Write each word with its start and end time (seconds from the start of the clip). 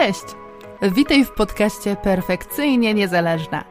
Cześć! 0.00 0.24
Witaj 0.82 1.24
w 1.24 1.30
podcaście 1.30 1.96
Perfekcyjnie 1.96 2.94
Niezależna. 2.94 3.64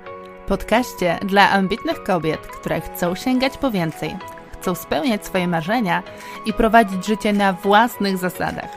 Podcaście 0.47 1.19
dla 1.25 1.49
ambitnych 1.49 2.03
kobiet, 2.03 2.47
które 2.47 2.81
chcą 2.81 3.15
sięgać 3.15 3.57
po 3.57 3.71
więcej, 3.71 4.15
chcą 4.61 4.75
spełniać 4.75 5.25
swoje 5.25 5.47
marzenia 5.47 6.03
i 6.45 6.53
prowadzić 6.53 7.05
życie 7.05 7.33
na 7.33 7.53
własnych 7.53 8.17
zasadach. 8.17 8.69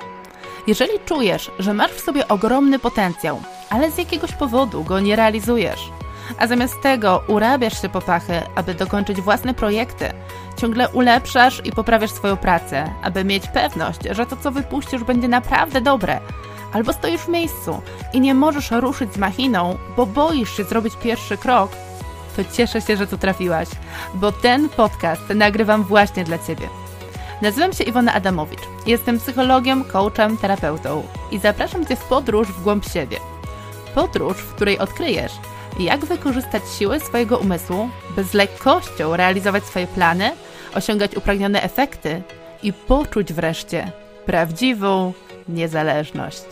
Jeżeli 0.66 1.00
czujesz, 1.06 1.50
że 1.58 1.74
masz 1.74 1.90
w 1.90 2.00
sobie 2.00 2.28
ogromny 2.28 2.78
potencjał, 2.78 3.40
ale 3.70 3.90
z 3.90 3.98
jakiegoś 3.98 4.32
powodu 4.32 4.84
go 4.84 5.00
nie 5.00 5.16
realizujesz, 5.16 5.90
a 6.38 6.46
zamiast 6.46 6.80
tego 6.82 7.22
urabiasz 7.26 7.82
się 7.82 7.88
po 7.88 8.00
pachy, 8.00 8.42
aby 8.54 8.74
dokończyć 8.74 9.20
własne 9.20 9.54
projekty, 9.54 10.12
ciągle 10.56 10.88
ulepszasz 10.88 11.62
i 11.64 11.72
poprawiasz 11.72 12.10
swoją 12.10 12.36
pracę, 12.36 12.90
aby 13.02 13.24
mieć 13.24 13.48
pewność, 13.48 14.00
że 14.10 14.26
to 14.26 14.36
co 14.36 14.50
wypuścisz 14.50 15.04
będzie 15.04 15.28
naprawdę 15.28 15.80
dobre– 15.80 16.20
albo 16.72 16.92
stoisz 16.92 17.20
w 17.20 17.28
miejscu 17.28 17.80
i 18.12 18.20
nie 18.20 18.34
możesz 18.34 18.70
ruszyć 18.70 19.14
z 19.14 19.18
machiną, 19.18 19.78
bo 19.96 20.06
boisz 20.06 20.56
się 20.56 20.64
zrobić 20.64 20.94
pierwszy 21.02 21.36
krok, 21.36 21.70
to 22.36 22.42
cieszę 22.52 22.80
się, 22.80 22.96
że 22.96 23.06
tu 23.06 23.18
trafiłaś, 23.18 23.68
bo 24.14 24.32
ten 24.32 24.68
podcast 24.68 25.22
nagrywam 25.34 25.84
właśnie 25.84 26.24
dla 26.24 26.38
Ciebie. 26.38 26.68
Nazywam 27.42 27.72
się 27.72 27.84
Iwona 27.84 28.14
Adamowicz, 28.14 28.60
jestem 28.86 29.18
psychologiem, 29.18 29.84
coachem, 29.84 30.36
terapeutą 30.36 31.02
i 31.30 31.38
zapraszam 31.38 31.86
Cię 31.86 31.96
w 31.96 32.04
podróż 32.04 32.48
w 32.48 32.62
głąb 32.62 32.84
siebie. 32.84 33.16
Podróż, 33.94 34.36
w 34.36 34.54
której 34.54 34.78
odkryjesz, 34.78 35.32
jak 35.78 36.04
wykorzystać 36.04 36.62
siłę 36.78 37.00
swojego 37.00 37.38
umysłu, 37.38 37.88
by 38.16 38.24
z 38.24 38.34
lekkością 38.34 39.16
realizować 39.16 39.64
swoje 39.64 39.86
plany, 39.86 40.30
osiągać 40.74 41.16
upragnione 41.16 41.62
efekty 41.62 42.22
i 42.62 42.72
poczuć 42.72 43.32
wreszcie 43.32 43.92
prawdziwą 44.26 45.12
niezależność. 45.48 46.44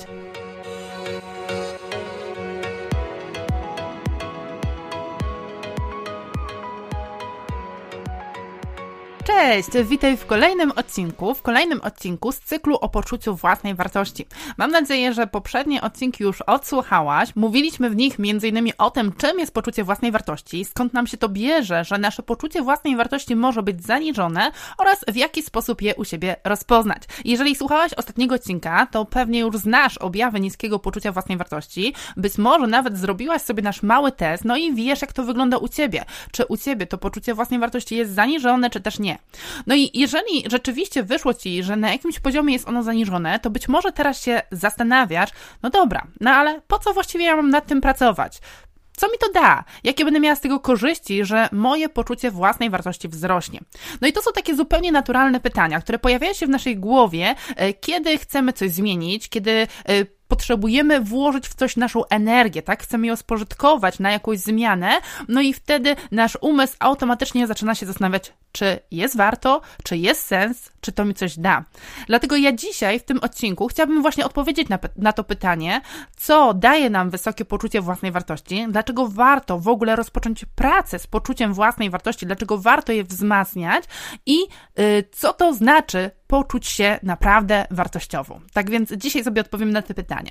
Act. 9.20 9.29
Cześć, 9.40 9.70
witaj 9.84 10.16
w 10.16 10.26
kolejnym 10.26 10.72
odcinku, 10.76 11.34
w 11.34 11.42
kolejnym 11.42 11.80
odcinku 11.80 12.32
z 12.32 12.38
cyklu 12.38 12.76
o 12.76 12.88
poczuciu 12.88 13.36
własnej 13.36 13.74
wartości. 13.74 14.26
Mam 14.58 14.70
nadzieję, 14.70 15.14
że 15.14 15.26
poprzednie 15.26 15.82
odcinki 15.82 16.24
już 16.24 16.42
odsłuchałaś. 16.42 17.36
Mówiliśmy 17.36 17.90
w 17.90 17.96
nich 17.96 18.16
m.in. 18.18 18.72
o 18.78 18.90
tym, 18.90 19.12
czym 19.12 19.38
jest 19.38 19.54
poczucie 19.54 19.84
własnej 19.84 20.12
wartości, 20.12 20.64
skąd 20.64 20.92
nam 20.92 21.06
się 21.06 21.16
to 21.16 21.28
bierze, 21.28 21.84
że 21.84 21.98
nasze 21.98 22.22
poczucie 22.22 22.62
własnej 22.62 22.96
wartości 22.96 23.36
może 23.36 23.62
być 23.62 23.84
zaniżone 23.84 24.52
oraz 24.78 25.04
w 25.08 25.16
jaki 25.16 25.42
sposób 25.42 25.82
je 25.82 25.94
u 25.94 26.04
siebie 26.04 26.36
rozpoznać. 26.44 27.02
Jeżeli 27.24 27.56
słuchałaś 27.56 27.94
ostatniego 27.94 28.34
odcinka, 28.34 28.86
to 28.86 29.04
pewnie 29.04 29.40
już 29.40 29.56
znasz 29.56 29.98
objawy 29.98 30.40
niskiego 30.40 30.78
poczucia 30.78 31.12
własnej 31.12 31.38
wartości. 31.38 31.94
Być 32.16 32.38
może 32.38 32.66
nawet 32.66 32.98
zrobiłaś 32.98 33.42
sobie 33.42 33.62
nasz 33.62 33.82
mały 33.82 34.12
test, 34.12 34.44
no 34.44 34.56
i 34.56 34.74
wiesz, 34.74 35.02
jak 35.02 35.12
to 35.12 35.22
wygląda 35.22 35.56
u 35.56 35.68
ciebie. 35.68 36.04
Czy 36.32 36.44
u 36.44 36.56
ciebie 36.56 36.86
to 36.86 36.98
poczucie 36.98 37.34
własnej 37.34 37.60
wartości 37.60 37.96
jest 37.96 38.14
zaniżone, 38.14 38.70
czy 38.70 38.80
też 38.80 38.98
nie. 38.98 39.18
No 39.66 39.74
i 39.74 39.90
jeżeli 39.94 40.50
rzeczywiście 40.50 41.02
wyszło 41.02 41.34
ci, 41.34 41.62
że 41.62 41.76
na 41.76 41.92
jakimś 41.92 42.20
poziomie 42.20 42.52
jest 42.52 42.68
ono 42.68 42.82
zaniżone, 42.82 43.38
to 43.38 43.50
być 43.50 43.68
może 43.68 43.92
teraz 43.92 44.22
się 44.22 44.42
zastanawiasz, 44.52 45.30
no 45.62 45.70
dobra, 45.70 46.06
no 46.20 46.30
ale 46.30 46.60
po 46.66 46.78
co 46.78 46.92
właściwie 46.92 47.24
ja 47.24 47.36
mam 47.36 47.50
nad 47.50 47.66
tym 47.66 47.80
pracować? 47.80 48.40
Co 49.00 49.06
mi 49.06 49.18
to 49.20 49.32
da? 49.32 49.64
Jakie 49.84 50.04
będę 50.04 50.20
miała 50.20 50.36
z 50.36 50.40
tego 50.40 50.60
korzyści, 50.60 51.24
że 51.24 51.48
moje 51.52 51.88
poczucie 51.88 52.30
własnej 52.30 52.70
wartości 52.70 53.08
wzrośnie? 53.08 53.60
No 54.00 54.08
i 54.08 54.12
to 54.12 54.22
są 54.22 54.32
takie 54.32 54.56
zupełnie 54.56 54.92
naturalne 54.92 55.40
pytania, 55.40 55.80
które 55.80 55.98
pojawiają 55.98 56.34
się 56.34 56.46
w 56.46 56.50
naszej 56.50 56.76
głowie, 56.76 57.34
e, 57.56 57.72
kiedy 57.72 58.18
chcemy 58.18 58.52
coś 58.52 58.70
zmienić, 58.70 59.28
kiedy 59.28 59.50
e, 59.50 59.66
potrzebujemy 60.28 61.00
włożyć 61.00 61.48
w 61.48 61.54
coś 61.54 61.76
naszą 61.76 62.06
energię, 62.06 62.62
tak? 62.62 62.82
Chcemy 62.82 63.06
ją 63.06 63.16
spożytkować 63.16 63.98
na 63.98 64.10
jakąś 64.10 64.38
zmianę, 64.38 64.90
no 65.28 65.40
i 65.40 65.52
wtedy 65.52 65.96
nasz 66.10 66.38
umysł 66.40 66.76
automatycznie 66.78 67.46
zaczyna 67.46 67.74
się 67.74 67.86
zastanawiać, 67.86 68.32
czy 68.52 68.78
jest 68.90 69.16
warto, 69.16 69.60
czy 69.84 69.96
jest 69.96 70.26
sens, 70.26 70.70
czy 70.80 70.92
to 70.92 71.04
mi 71.04 71.14
coś 71.14 71.38
da. 71.38 71.64
Dlatego 72.06 72.36
ja 72.36 72.52
dzisiaj 72.52 72.98
w 72.98 73.04
tym 73.04 73.18
odcinku 73.18 73.68
chciałabym 73.68 74.02
właśnie 74.02 74.26
odpowiedzieć 74.26 74.68
na, 74.68 74.78
na 74.96 75.12
to 75.12 75.24
pytanie, 75.24 75.80
co 76.16 76.54
daje 76.54 76.90
nam 76.90 77.10
wysokie 77.10 77.44
poczucie 77.44 77.80
własnej 77.80 78.12
wartości, 78.12 78.66
dlaczego 78.68 79.08
warto 79.08 79.58
w 79.58 79.68
ogóle 79.68 79.96
rozpocząć 79.96 80.44
pracę 80.44 80.98
z 80.98 81.06
poczuciem 81.06 81.54
własnej 81.54 81.90
wartości, 81.90 82.26
dlaczego 82.26 82.58
warto 82.58 82.92
je 82.92 83.04
wzmacniać 83.04 83.84
i 84.26 84.36
yy, 84.38 85.04
co 85.12 85.32
to 85.32 85.54
znaczy 85.54 86.10
poczuć 86.26 86.66
się 86.66 86.98
naprawdę 87.02 87.66
wartościową. 87.70 88.40
Tak 88.52 88.70
więc 88.70 88.92
dzisiaj 88.92 89.24
sobie 89.24 89.40
odpowiem 89.40 89.70
na 89.70 89.82
te 89.82 89.94
pytania. 89.94 90.30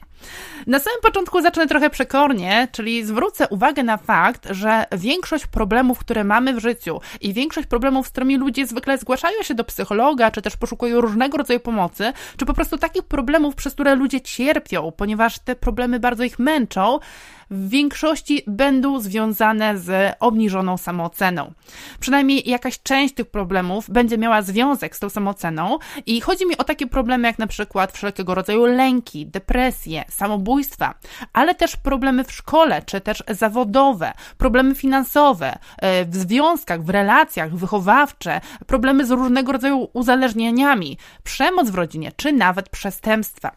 Na 0.68 0.79
samym 0.79 1.02
początku 1.02 1.41
zacznę 1.41 1.68
trochę 1.68 1.90
przekornie, 1.90 2.68
czyli 2.72 3.06
zwrócę 3.06 3.47
uwagę 3.47 3.84
na 3.84 3.97
fakt, 3.97 4.47
że 4.50 4.85
większość 4.91 5.47
problemów, 5.47 6.00
które 6.00 6.24
mamy 6.24 6.53
w 6.53 6.59
życiu 6.59 7.02
i 7.22 7.34
większość 7.34 7.68
problemów, 7.68 8.09
którymi 8.12 8.38
ludzie 8.38 8.68
zwykle 8.68 8.97
zgłaszają 8.97 9.44
się 9.44 9.56
do 9.56 9.64
psychologa, 9.64 10.31
czy 10.31 10.42
też 10.42 10.58
poszukują 10.58 11.02
różnego 11.02 11.38
rodzaju 11.38 11.59
pomocy, 11.59 12.14
czy 12.38 12.46
po 12.46 12.53
prostu 12.53 12.78
takich 12.78 13.03
problemów, 13.03 13.56
przez 13.56 13.74
które 13.74 13.96
ludzie 13.96 14.22
cierpią, 14.22 14.92
ponieważ 14.92 15.40
te 15.40 15.56
problemy 15.56 16.00
bardzo 16.00 16.24
ich 16.24 16.40
męczą, 16.40 17.00
w 17.52 17.70
większości 17.70 18.44
będą 18.48 19.00
związane 19.00 19.78
z 19.78 20.16
obniżoną 20.20 20.78
samooceną. 20.78 21.54
Przynajmniej 22.00 22.50
jakaś 22.50 22.80
część 22.82 23.14
tych 23.14 23.26
problemów 23.26 23.90
będzie 23.90 24.18
miała 24.18 24.42
związek 24.42 24.96
z 24.96 25.00
tą 25.00 25.10
samooceną 25.10 25.78
i 26.06 26.22
chodzi 26.22 26.46
mi 26.46 26.58
o 26.58 26.64
takie 26.64 26.88
problemy 26.88 27.28
jak 27.28 27.40
na 27.40 27.48
przykład 27.48 27.92
wszelkiego 27.92 28.36
rodzaju 28.36 28.66
lęki, 28.66 29.26
depresje, 29.26 30.06
samobójstwa, 30.09 30.94
ale 31.34 31.56
też 31.56 31.76
problemy 31.76 32.24
w 32.24 32.32
szkole, 32.32 32.82
czy 32.82 33.02
też 33.02 33.24
zawodowe, 33.30 34.14
problemy 34.38 34.76
finansowe, 34.76 35.58
e, 35.78 36.06
w 36.06 36.16
związkach, 36.16 36.84
w 36.84 36.90
relacjach, 36.90 37.56
wychowawcze, 37.56 38.42
problemy 38.68 39.06
z 39.06 39.12
różnego 39.12 39.52
rodzaju 39.52 39.90
uzależnieniami, 39.94 40.98
przemoc 41.24 41.70
w 41.70 41.76
rodzinie, 41.76 42.12
czy 42.16 42.34
nawet 42.34 42.70
przestępstwa. 42.70 43.52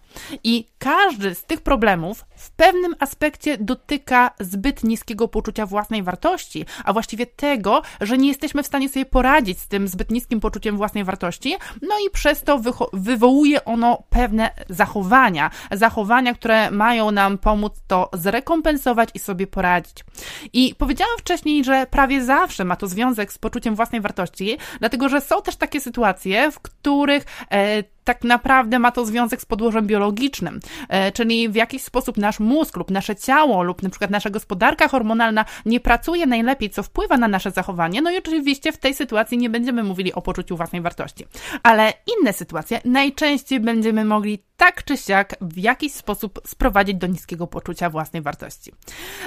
I 0.45 0.69
każdy 0.79 1.35
z 1.35 1.45
tych 1.45 1.61
problemów 1.61 2.25
w 2.43 2.51
pewnym 2.51 2.95
aspekcie 3.01 3.59
dotyka 3.59 4.31
zbyt 4.41 4.85
niskiego 4.85 5.29
poczucia 5.29 5.67
własnej 5.67 6.03
wartości, 6.03 6.65
a 6.85 6.93
właściwie 6.93 7.27
tego, 7.27 7.83
że 8.01 8.19
nie 8.19 8.29
jesteśmy 8.29 8.63
w 8.63 8.67
stanie 8.67 8.89
sobie 8.89 9.05
poradzić 9.05 9.61
z 9.61 9.69
tym 9.69 9.89
zbyt 9.89 10.11
niskim 10.11 10.41
poczuciem 10.41 10.77
własnej 10.77 11.05
wartości, 11.05 11.57
no 11.83 11.95
i 12.07 12.11
przez 12.11 12.43
to 12.43 12.61
wywołuje 12.93 13.65
ono 13.65 14.03
pewne 14.11 14.51
zachowania, 14.69 15.51
zachowania, 15.73 16.35
które 16.35 16.71
mają 16.71 17.11
nam 17.11 17.39
pomóc 17.39 17.73
to 17.87 18.11
zrekompensować 18.13 19.09
i 19.15 19.19
sobie 19.19 19.47
poradzić. 19.47 20.05
I 20.53 20.75
powiedziałam 20.79 21.19
wcześniej, 21.19 21.65
że 21.65 21.87
prawie 21.91 22.25
zawsze 22.25 22.65
ma 22.65 22.77
to 22.77 22.87
związek 22.87 23.33
z 23.33 23.39
poczuciem 23.39 23.75
własnej 23.75 24.01
wartości, 24.01 24.59
dlatego 24.81 25.09
że 25.09 25.21
są 25.21 25.43
też 25.43 25.57
takie 25.57 25.81
sytuacje, 25.81 26.51
w 26.51 26.61
których 26.61 27.25
e, 27.51 27.83
tak 28.05 28.25
naprawdę 28.25 28.79
ma 28.79 28.91
to 28.91 29.07
związek 29.07 29.41
z 29.41 29.45
podłożem 29.45 29.87
biologicznym, 29.87 30.61
e, 30.89 31.13
czyli 31.13 31.49
w 31.49 31.55
jakiś 31.55 31.83
sposób 31.83 32.17
nasz 32.17 32.41
mózg 32.41 32.77
lub 32.77 32.91
nasze 32.91 33.17
ciało 33.17 33.63
lub 33.63 33.83
na 33.83 33.91
przykład 33.91 34.11
nasza 34.11 34.31
gospodarka 34.31 34.89
hormonalna 34.89 35.45
nie 35.67 35.81
pracuje 35.81 36.27
najlepiej, 36.27 36.71
co 36.71 36.83
wpływa 36.83 37.17
na 37.17 37.29
nasze 37.29 37.51
zachowanie. 37.51 38.03
No 38.03 38.11
i 38.11 38.19
oczywiście 38.19 38.73
w 38.73 38.77
tej 38.77 38.95
sytuacji 38.95 39.39
nie 39.39 39.51
będziemy 39.51 39.83
mówili 39.83 40.13
o 40.13 40.23
poczuciu 40.23 40.57
własnej 40.57 40.83
wartości. 40.83 41.27
Ale 41.63 41.93
inne 42.21 42.33
sytuacje 42.33 42.81
najczęściej 42.85 43.61
będziemy 43.61 44.05
mogli 44.05 44.39
tak 44.63 44.85
czy 44.85 44.97
siak 44.97 45.35
w 45.41 45.59
jakiś 45.59 45.93
sposób 45.93 46.41
sprowadzić 46.47 46.97
do 46.97 47.07
niskiego 47.07 47.47
poczucia 47.47 47.91
własnej 47.91 48.23
wartości. 48.23 48.73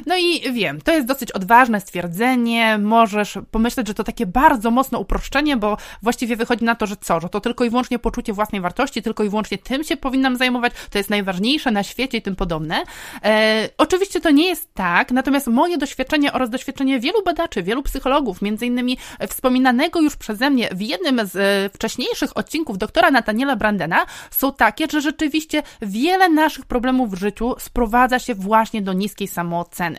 No 0.06 0.18
i 0.18 0.54
wiem, 0.54 0.82
to 0.82 0.92
jest 0.92 1.08
dosyć 1.08 1.32
odważne 1.32 1.82
stwierdzenie, 1.82 2.78
możesz 2.78 3.38
pomyśleć, 3.52 3.88
że 3.88 3.94
to 3.94 4.04
takie 4.04 4.26
bardzo 4.26 4.72
mocne 4.72 4.98
uproszczenie, 4.98 5.58
bo 5.58 5.78
właściwie 6.02 6.36
wychodzi 6.36 6.66
na 6.66 6.76
to, 6.76 6.88
że 6.88 6.96
co, 6.98 7.20
że 7.20 7.30
to 7.30 7.42
tylko 7.42 7.64
i 7.64 7.70
wyłącznie 7.70 8.00
poczucie 8.00 8.34
własnej 8.34 8.62
wartości, 8.62 9.02
tylko 9.02 9.24
i 9.24 9.30
wyłącznie 9.30 9.58
tym 9.58 9.84
się 9.84 9.98
powinnam 9.98 10.38
zajmować, 10.38 10.74
to 10.90 10.98
jest 10.98 11.10
najważniejsze 11.10 11.72
na 11.72 11.84
świecie 11.84 12.18
i 12.18 12.22
tym 12.22 12.36
podobne. 12.36 12.84
E, 13.24 13.70
oczywiście 13.78 14.22
to 14.22 14.32
nie 14.32 14.48
jest 14.48 14.74
tak, 14.74 15.12
natomiast 15.12 15.48
moje 15.48 15.78
doświadczenie 15.78 16.34
oraz 16.34 16.50
doświadczenie 16.50 17.00
wielu 17.00 17.24
badaczy, 17.24 17.64
wielu 17.64 17.84
psychologów, 17.84 18.42
między 18.42 18.66
innymi 18.66 18.98
wspominanego 19.30 20.02
już 20.02 20.16
przeze 20.16 20.50
mnie 20.50 20.70
w 20.72 20.82
jednym 20.82 21.28
z 21.28 21.36
e, 21.36 21.70
wcześniejszych 21.76 22.38
odcinków 22.38 22.78
doktora 22.78 23.12
Nataniela 23.12 23.56
Brandena, 23.56 24.06
są 24.32 24.54
takie, 24.54 24.88
że 24.92 25.02
rzeczywiście 25.02 25.25
rzeczywiście 25.26 25.64
wiele 25.82 26.30
naszych 26.30 26.66
problemów 26.66 27.12
w 27.12 27.20
życiu 27.20 27.56
sprowadza 27.60 28.20
się 28.20 28.36
właśnie 28.36 28.82
do 28.82 28.94
niskiej 28.94 29.28
samooceny. 29.28 29.98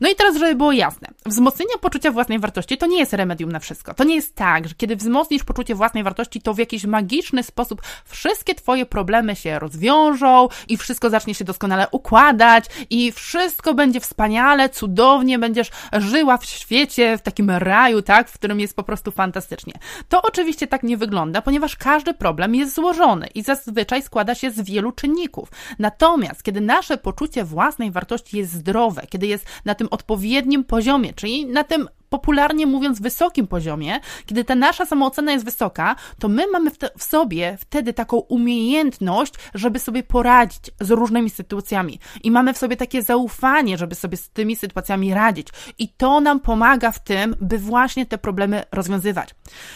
No 0.00 0.08
i 0.08 0.14
teraz, 0.14 0.36
żeby 0.36 0.54
było 0.54 0.72
jasne, 0.72 1.08
wzmocnienie 1.26 1.74
poczucia 1.80 2.10
własnej 2.10 2.38
wartości 2.38 2.78
to 2.78 2.86
nie 2.86 2.98
jest 2.98 3.12
remedium 3.12 3.52
na 3.52 3.58
wszystko. 3.58 3.94
To 3.94 4.04
nie 4.04 4.14
jest 4.14 4.34
tak, 4.34 4.68
że 4.68 4.74
kiedy 4.74 4.96
wzmocnisz 4.96 5.44
poczucie 5.44 5.74
własnej 5.74 6.02
wartości, 6.02 6.40
to 6.40 6.54
w 6.54 6.58
jakiś 6.58 6.84
magiczny 6.84 7.42
sposób 7.42 7.82
wszystkie 8.04 8.54
Twoje 8.54 8.86
problemy 8.86 9.36
się 9.36 9.58
rozwiążą 9.58 10.48
i 10.68 10.76
wszystko 10.76 11.10
zacznie 11.10 11.34
się 11.34 11.44
doskonale 11.44 11.86
układać 11.90 12.64
i 12.90 13.12
wszystko 13.12 13.74
będzie 13.74 14.00
wspaniale, 14.00 14.68
cudownie, 14.68 15.38
będziesz 15.38 15.70
żyła 15.92 16.36
w 16.36 16.44
świecie, 16.44 17.18
w 17.18 17.22
takim 17.22 17.50
raju, 17.50 18.02
tak, 18.02 18.28
w 18.28 18.34
którym 18.34 18.60
jest 18.60 18.76
po 18.76 18.82
prostu 18.82 19.10
fantastycznie. 19.10 19.72
To 20.08 20.22
oczywiście 20.22 20.66
tak 20.66 20.82
nie 20.82 20.96
wygląda, 20.96 21.42
ponieważ 21.42 21.76
każdy 21.76 22.14
problem 22.14 22.54
jest 22.54 22.74
złożony 22.74 23.26
i 23.34 23.42
zazwyczaj 23.42 24.02
składa 24.02 24.34
się 24.34 24.45
się 24.46 24.50
z 24.50 24.60
wielu 24.60 24.92
czynników. 24.92 25.48
Natomiast 25.78 26.42
kiedy 26.42 26.60
nasze 26.60 26.98
poczucie 26.98 27.44
własnej 27.44 27.90
wartości 27.90 28.38
jest 28.38 28.52
zdrowe, 28.52 29.02
kiedy 29.10 29.26
jest 29.26 29.46
na 29.64 29.74
tym 29.74 29.88
odpowiednim 29.90 30.64
poziomie, 30.64 31.12
czyli 31.12 31.46
na 31.46 31.64
tym 31.64 31.88
popularnie 32.08 32.66
mówiąc, 32.66 33.00
wysokim 33.00 33.46
poziomie, 33.46 34.00
kiedy 34.26 34.44
ta 34.44 34.54
nasza 34.54 34.86
samoocena 34.86 35.32
jest 35.32 35.44
wysoka, 35.44 35.96
to 36.18 36.28
my 36.28 36.46
mamy 36.52 36.70
w, 36.70 36.78
te, 36.78 36.90
w, 36.98 37.02
sobie 37.02 37.56
wtedy 37.60 37.92
taką 37.92 38.16
umiejętność, 38.16 39.34
żeby 39.54 39.78
sobie 39.78 40.02
poradzić 40.02 40.70
z 40.80 40.90
różnymi 40.90 41.30
sytuacjami. 41.30 41.98
I 42.24 42.30
mamy 42.30 42.54
w 42.54 42.58
sobie 42.58 42.76
takie 42.76 43.02
zaufanie, 43.02 43.78
żeby 43.78 43.94
sobie 43.94 44.16
z 44.16 44.28
tymi 44.28 44.56
sytuacjami 44.56 45.14
radzić. 45.14 45.48
I 45.78 45.88
to 45.88 46.20
nam 46.20 46.40
pomaga 46.40 46.92
w 46.92 47.04
tym, 47.04 47.36
by 47.40 47.58
właśnie 47.58 48.06
te 48.06 48.18
problemy 48.18 48.64
rozwiązywać. 48.72 49.34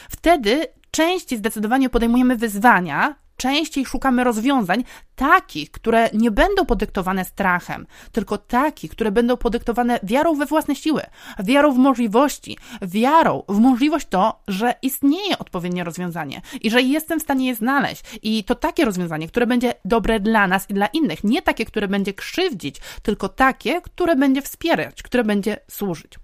Wtedy 0.09 0.67
częściej 0.91 1.39
zdecydowanie 1.39 1.91
podejmujemy 1.91 2.37
wyzwania, 2.37 3.15
częściej 3.41 3.87
szukamy 3.87 4.25
rozwiązań 4.25 4.85
takich, 5.17 5.71
które 5.71 6.11
nie 6.15 6.31
będą 6.31 6.67
podyktowane 6.67 7.25
strachem, 7.25 7.87
tylko 8.13 8.39
takich, 8.39 8.91
które 8.91 9.11
będą 9.11 9.37
podyktowane 9.37 10.01
wiarą 10.03 10.35
we 10.35 10.47
własne 10.47 10.77
siły, 10.77 11.03
wiarą 11.39 11.73
w 11.73 11.79
możliwości, 11.79 12.59
wiarą 12.83 13.43
w 13.49 13.59
możliwość 13.59 14.07
to, 14.11 14.43
że 14.49 14.75
istnieje 14.83 15.39
odpowiednie 15.39 15.85
rozwiązanie 15.85 16.41
i 16.61 16.71
że 16.71 16.83
jestem 16.83 17.21
w 17.21 17.23
stanie 17.23 17.47
je 17.47 17.55
znaleźć. 17.55 18.03
I 18.23 18.45
to 18.45 18.55
takie 18.55 18.85
rozwiązanie, 18.85 19.29
które 19.29 19.47
będzie 19.47 19.75
dobre 19.85 20.21
dla 20.21 20.47
nas 20.47 20.71
i 20.71 20.75
dla 20.75 20.87
innych, 20.87 21.25
nie 21.25 21.43
takie, 21.43 21.65
które 21.65 21.89
będzie 21.89 22.15
krzywdzić, 22.15 22.77
tylko 23.03 23.29
takie, 23.29 23.81
które 23.81 24.17
będzie 24.17 24.43
wspierać, 24.43 25.03
które 25.03 25.25
będzie 25.25 25.57
służyć. 25.69 26.19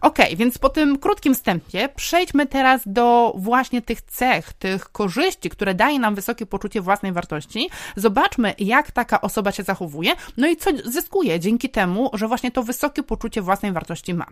Ok, 0.00 0.18
więc 0.36 0.58
po 0.58 0.68
tym 0.68 0.98
krótkim 0.98 1.34
wstępie 1.34 1.88
przejdźmy 1.96 2.46
teraz 2.46 2.80
do 2.86 3.32
właśnie 3.36 3.82
tych 3.82 4.02
cech, 4.02 4.52
tych 4.52 4.92
korzyści, 4.92 5.50
które 5.50 5.74
daje 5.74 5.98
nam 5.98 6.14
wysokie 6.14 6.46
poczucie 6.46 6.80
własnej 6.80 7.12
wartości. 7.12 7.70
Zobaczmy, 7.96 8.54
jak 8.58 8.90
taka 8.90 9.20
osoba 9.20 9.52
się 9.52 9.62
zachowuje, 9.62 10.12
no 10.36 10.48
i 10.48 10.56
co 10.56 10.70
zyskuje 10.84 11.40
dzięki 11.40 11.70
temu, 11.70 12.10
że 12.12 12.28
właśnie 12.28 12.50
to 12.50 12.62
wysokie 12.62 13.02
poczucie 13.02 13.42
własnej 13.42 13.72
wartości 13.72 14.14
ma. 14.14 14.26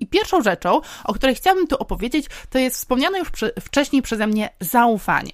I 0.00 0.06
pierwszą 0.06 0.42
rzeczą, 0.42 0.80
o 1.04 1.12
której 1.12 1.34
chciałabym 1.34 1.66
tu 1.66 1.76
opowiedzieć, 1.76 2.26
to 2.50 2.58
jest 2.58 2.76
wspomniane 2.76 3.18
już 3.18 3.28
wcześniej 3.60 4.02
przeze 4.02 4.26
mnie 4.26 4.50
zaufanie. 4.60 5.32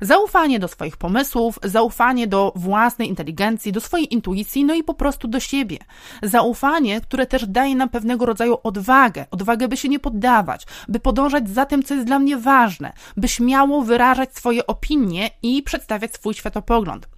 Zaufanie 0.00 0.58
do 0.58 0.68
swoich 0.68 0.96
pomysłów, 0.96 1.58
zaufanie 1.64 2.26
do 2.26 2.52
własnej 2.56 3.08
inteligencji, 3.08 3.72
do 3.72 3.80
swojej 3.80 4.14
intuicji, 4.14 4.64
no 4.64 4.74
i 4.74 4.82
po 4.82 4.94
prostu 4.94 5.28
do 5.28 5.40
siebie. 5.40 5.78
Zaufanie, 6.22 7.00
które 7.00 7.26
też 7.26 7.46
daje 7.46 7.74
nam 7.74 7.88
pewnego 7.88 8.26
rodzaju 8.26 8.58
odwagę, 8.62 9.26
odwagę, 9.30 9.68
by 9.68 9.76
się 9.76 9.88
nie 9.88 9.98
poddawać, 9.98 10.66
by 10.88 11.00
podążać 11.00 11.50
za 11.50 11.66
tym, 11.66 11.82
co 11.82 11.94
jest 11.94 12.06
dla 12.06 12.18
mnie 12.18 12.36
ważne, 12.36 12.92
by 13.16 13.28
śmiało 13.28 13.82
wyrażać 13.82 14.36
swoje 14.36 14.66
opinie 14.66 15.30
i 15.42 15.62
przedstawiać 15.62 16.14
swój 16.14 16.34
światopogląd. 16.34 17.08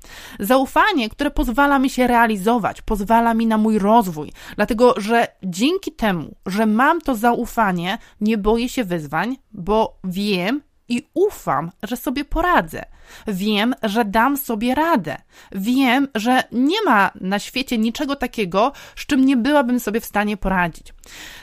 Zaufanie, 0.41 1.08
które 1.08 1.31
pozwala 1.31 1.79
mi 1.79 1.91
się 1.91 2.06
realizować, 2.06 2.82
pozwala 2.82 3.35
mi 3.35 3.47
na 3.47 3.58
mój 3.58 3.79
rozwój, 3.79 4.32
dlatego 4.56 4.94
że 4.97 5.26
dzięki 5.43 5.93
temu, 5.93 6.35
że 6.47 6.67
mam 6.67 6.90
mam 6.91 7.01
to 7.01 7.15
zaufanie, 7.15 7.99
nie 8.21 8.39
boję 8.39 8.69
się 8.69 8.85
wyzwań, 8.85 9.37
bo 9.53 9.99
wiem 10.05 10.63
i 10.89 11.09
ufam, 11.15 11.71
że 11.83 11.97
sobie 11.97 12.25
poradzę. 12.25 12.85
Wiem, 13.27 13.75
że 13.83 14.05
dam 14.05 14.37
sobie 14.37 14.75
radę. 14.75 15.17
Wiem, 15.53 16.09
że 16.15 16.43
nie 16.53 16.83
ma 16.85 17.11
na 17.21 17.39
świecie 17.39 17.79
niczego 17.79 18.17
takiego, 18.17 18.73
z 18.97 19.07
czym 19.07 19.25
nie 19.25 19.37
byłabym 19.37 19.81
sobie 19.81 20.01
w 20.01 20.05
stanie 20.05 20.37
poradzić. 20.37 20.95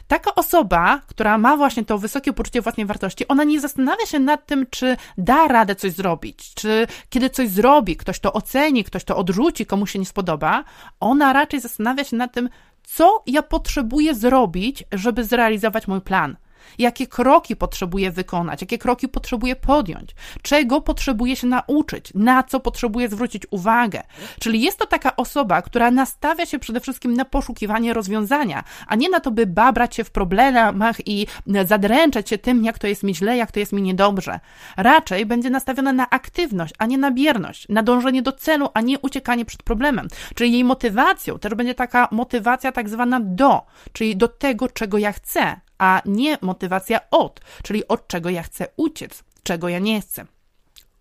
Taka 0.08 0.36
osoba, 0.36 1.02
która 1.08 1.38
ma 1.38 1.58
właśnie 1.58 1.86
to 1.86 1.98
wysokie 1.98 2.34
poczucie 2.34 2.62
własnej 2.62 2.86
wartości, 2.86 3.28
ona 3.28 3.44
nie 3.44 3.60
zastanawia 3.60 4.06
się 4.06 4.20
nad 4.20 4.46
tym, 4.46 4.66
czy 4.70 4.98
da 5.18 5.48
radę 5.48 5.76
coś 5.76 5.92
zrobić, 5.92 6.54
czy 6.54 6.88
kiedy 7.10 7.30
coś 7.30 7.50
zrobi, 7.50 7.98
ktoś 7.98 8.20
to 8.20 8.34
oceni, 8.34 8.84
ktoś 8.84 9.04
to 9.04 9.18
odrzuci, 9.18 9.66
komu 9.66 9.88
się 9.88 10.00
nie 10.00 10.06
spodoba. 10.06 10.64
Ona 11.00 11.34
raczej 11.34 11.60
zastanawia 11.60 12.04
się 12.04 12.16
nad 12.16 12.34
tym, 12.34 12.50
co 12.88 13.24
ja 13.26 13.44
potrzebuję 13.44 14.16
zrobić, 14.16 14.84
żeby 14.92 15.24
zrealizować 15.24 15.88
mój 15.88 16.02
plan. 16.02 16.38
Jakie 16.78 17.08
kroki 17.08 17.56
potrzebuję 17.56 18.12
wykonać, 18.12 18.62
jakie 18.62 18.78
kroki 18.78 19.08
potrzebuję 19.08 19.56
podjąć, 19.56 20.16
czego 20.42 20.82
potrzebuję 20.82 21.36
się 21.36 21.48
nauczyć, 21.48 22.12
na 22.16 22.44
co 22.44 22.60
potrzebuję 22.60 23.10
zwrócić 23.10 23.44
uwagę. 23.52 24.04
Czyli 24.40 24.62
jest 24.62 24.80
to 24.80 24.86
taka 24.86 25.16
osoba, 25.16 25.62
która 25.62 25.92
nastawia 25.92 26.46
się 26.46 26.60
przede 26.60 26.80
wszystkim 26.80 27.14
na 27.14 27.26
poszukiwanie 27.26 27.94
rozwiązania, 27.94 28.64
a 28.88 28.96
nie 28.96 29.10
na 29.10 29.20
to, 29.20 29.32
by 29.32 29.46
babrać 29.46 29.96
się 29.96 30.04
w 30.04 30.12
problemach 30.12 31.08
i 31.08 31.28
zadręczać 31.66 32.30
się 32.30 32.38
tym, 32.38 32.64
jak 32.64 32.80
to 32.80 32.88
jest 32.88 33.04
mi 33.04 33.16
źle, 33.16 33.38
jak 33.38 33.52
to 33.52 33.60
jest 33.60 33.74
mi 33.74 33.82
niedobrze. 33.82 34.40
Raczej 34.78 35.26
będzie 35.26 35.50
nastawiona 35.50 35.94
na 35.94 36.10
aktywność, 36.10 36.74
a 36.78 36.86
nie 36.86 36.98
na 36.98 37.12
bierność, 37.12 37.66
na 37.70 37.84
dążenie 37.84 38.22
do 38.22 38.32
celu, 38.32 38.70
a 38.74 38.82
nie 38.82 39.00
uciekanie 39.00 39.46
przed 39.46 39.64
problemem. 39.64 40.08
Czyli 40.36 40.52
jej 40.52 40.64
motywacją 40.64 41.40
też 41.40 41.54
będzie 41.54 41.76
taka 41.76 42.08
motywacja 42.12 42.72
tak 42.72 42.90
zwana 42.90 43.20
do, 43.24 43.66
czyli 43.94 44.18
do 44.18 44.28
tego, 44.28 44.70
czego 44.70 44.98
ja 44.98 45.12
chcę, 45.12 45.60
a 45.78 46.02
nie 46.06 46.38
motywacja 46.42 47.10
od, 47.12 47.42
czyli 47.64 47.88
od 47.88 48.08
czego 48.08 48.30
ja 48.30 48.44
chcę 48.44 48.68
uciec, 48.78 49.24
czego 49.44 49.70
ja 49.70 49.80
nie 49.80 50.02
chcę. 50.02 50.26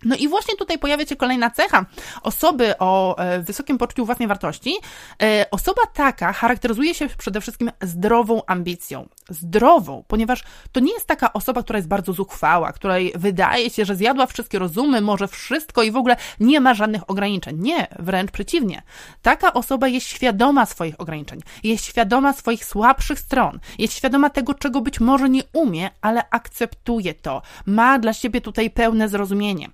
No 0.05 0.17
i 0.17 0.29
właśnie 0.29 0.57
tutaj 0.57 0.79
pojawia 0.79 1.07
się 1.07 1.17
kolejna 1.17 1.51
cecha 1.51 1.87
osoby 2.23 2.79
o 2.79 3.19
e, 3.19 3.41
wysokim 3.41 3.79
poczuciu 3.79 4.07
własnej 4.07 4.29
wartości. 4.29 4.75
E, 5.23 5.47
osoba 5.51 5.83
taka 5.95 6.33
charakteryzuje 6.33 6.95
się 6.95 7.09
przede 7.19 7.41
wszystkim 7.41 7.71
zdrową 7.83 8.43
ambicją. 8.47 9.09
Zdrową, 9.29 10.05
ponieważ 10.09 10.45
to 10.73 10.81
nie 10.81 10.93
jest 10.93 11.07
taka 11.07 11.33
osoba, 11.33 11.63
która 11.63 11.77
jest 11.77 11.89
bardzo 11.89 12.13
zuchwała, 12.13 12.73
której 12.73 13.13
wydaje 13.15 13.71
się, 13.71 13.85
że 13.85 13.97
zjadła 13.97 14.27
wszystkie 14.27 14.59
rozumy, 14.59 15.01
może 15.01 15.29
wszystko 15.29 15.83
i 15.83 15.91
w 15.91 15.97
ogóle 15.97 16.17
nie 16.41 16.61
ma 16.61 16.75
żadnych 16.75 17.11
ograniczeń. 17.11 17.57
Nie, 17.61 17.87
wręcz 17.99 18.31
przeciwnie. 18.31 18.83
Taka 19.23 19.53
osoba 19.53 19.89
jest 19.89 20.07
świadoma 20.07 20.67
swoich 20.67 21.01
ograniczeń, 21.01 21.41
jest 21.63 21.85
świadoma 21.85 22.33
swoich 22.33 22.65
słabszych 22.65 23.21
stron, 23.21 23.61
jest 23.79 23.95
świadoma 23.95 24.31
tego, 24.31 24.55
czego 24.55 24.81
być 24.81 25.01
może 25.01 25.29
nie 25.29 25.43
umie, 25.53 25.91
ale 26.01 26.31
akceptuje 26.31 27.15
to. 27.15 27.43
Ma 27.67 27.99
dla 27.99 28.13
siebie 28.13 28.41
tutaj 28.41 28.71
pełne 28.71 29.09
zrozumienie. 29.09 29.69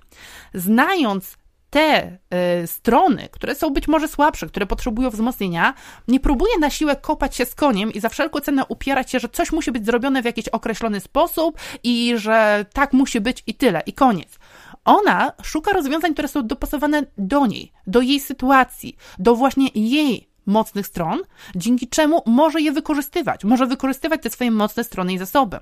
Znając 0.55 1.37
te 1.73 2.19
y, 2.63 2.67
strony, 2.67 3.29
które 3.33 3.55
są 3.55 3.71
być 3.71 3.89
może 3.89 4.09
słabsze, 4.09 4.47
które 4.47 4.67
potrzebują 4.67 5.11
wzmocnienia, 5.11 5.75
nie 6.09 6.21
próbuje 6.21 6.59
na 6.59 6.71
siłę 6.71 6.97
kopać 6.97 7.37
się 7.37 7.45
z 7.45 7.55
koniem 7.55 7.93
i 7.93 8.01
za 8.01 8.09
wszelką 8.09 8.41
cenę 8.41 8.65
upierać 8.69 9.11
się, 9.11 9.19
że 9.19 9.29
coś 9.29 9.53
musi 9.53 9.73
być 9.73 9.87
zrobione 9.87 10.23
w 10.23 10.25
jakiś 10.25 10.49
określony 10.49 11.01
sposób 11.01 11.59
i 11.83 12.13
że 12.17 12.67
tak 12.73 12.93
musi 12.93 13.21
być 13.21 13.43
i 13.47 13.55
tyle, 13.55 13.83
i 13.87 13.93
koniec. 13.93 14.39
Ona 14.85 15.33
szuka 15.43 15.73
rozwiązań, 15.73 16.13
które 16.13 16.29
są 16.29 16.47
dopasowane 16.47 17.03
do 17.19 17.47
niej, 17.47 17.73
do 17.87 18.01
jej 18.01 18.21
sytuacji, 18.21 18.97
do 19.19 19.35
właśnie 19.35 19.69
jej 19.75 20.32
mocnych 20.47 20.87
stron, 20.87 21.19
dzięki 21.55 21.89
czemu 21.89 22.23
może 22.27 22.61
je 22.61 22.73
wykorzystywać, 22.73 23.45
może 23.45 23.67
wykorzystywać 23.67 24.23
te 24.23 24.31
swoje 24.31 24.51
mocne 24.51 24.85
strony 24.85 25.13
i 25.13 25.19
zasoby. 25.19 25.59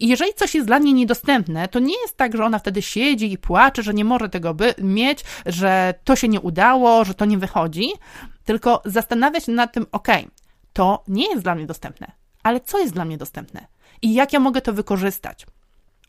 I 0.00 0.08
jeżeli 0.08 0.34
coś 0.34 0.54
jest 0.54 0.66
dla 0.66 0.78
niej 0.78 0.94
niedostępne, 0.94 1.68
to 1.68 1.78
nie 1.78 2.00
jest 2.02 2.16
tak, 2.16 2.36
że 2.36 2.44
ona 2.44 2.58
wtedy 2.58 2.82
siedzi 2.82 3.32
i 3.32 3.38
płacze, 3.38 3.82
że 3.82 3.94
nie 3.94 4.04
może 4.04 4.28
tego 4.28 4.54
by 4.54 4.74
mieć, 4.78 5.24
że 5.46 5.94
to 6.04 6.16
się 6.16 6.28
nie 6.28 6.40
udało, 6.40 7.04
że 7.04 7.14
to 7.14 7.24
nie 7.24 7.38
wychodzi, 7.38 7.88
tylko 8.44 8.82
zastanawia 8.84 9.40
się 9.40 9.52
nad 9.52 9.72
tym, 9.72 9.86
ok, 9.92 10.08
to 10.72 11.04
nie 11.08 11.30
jest 11.30 11.42
dla 11.42 11.54
mnie 11.54 11.66
dostępne, 11.66 12.12
ale 12.42 12.60
co 12.60 12.78
jest 12.78 12.94
dla 12.94 13.04
mnie 13.04 13.18
dostępne 13.18 13.66
i 14.02 14.14
jak 14.14 14.32
ja 14.32 14.40
mogę 14.40 14.60
to 14.60 14.72
wykorzystać. 14.72 15.46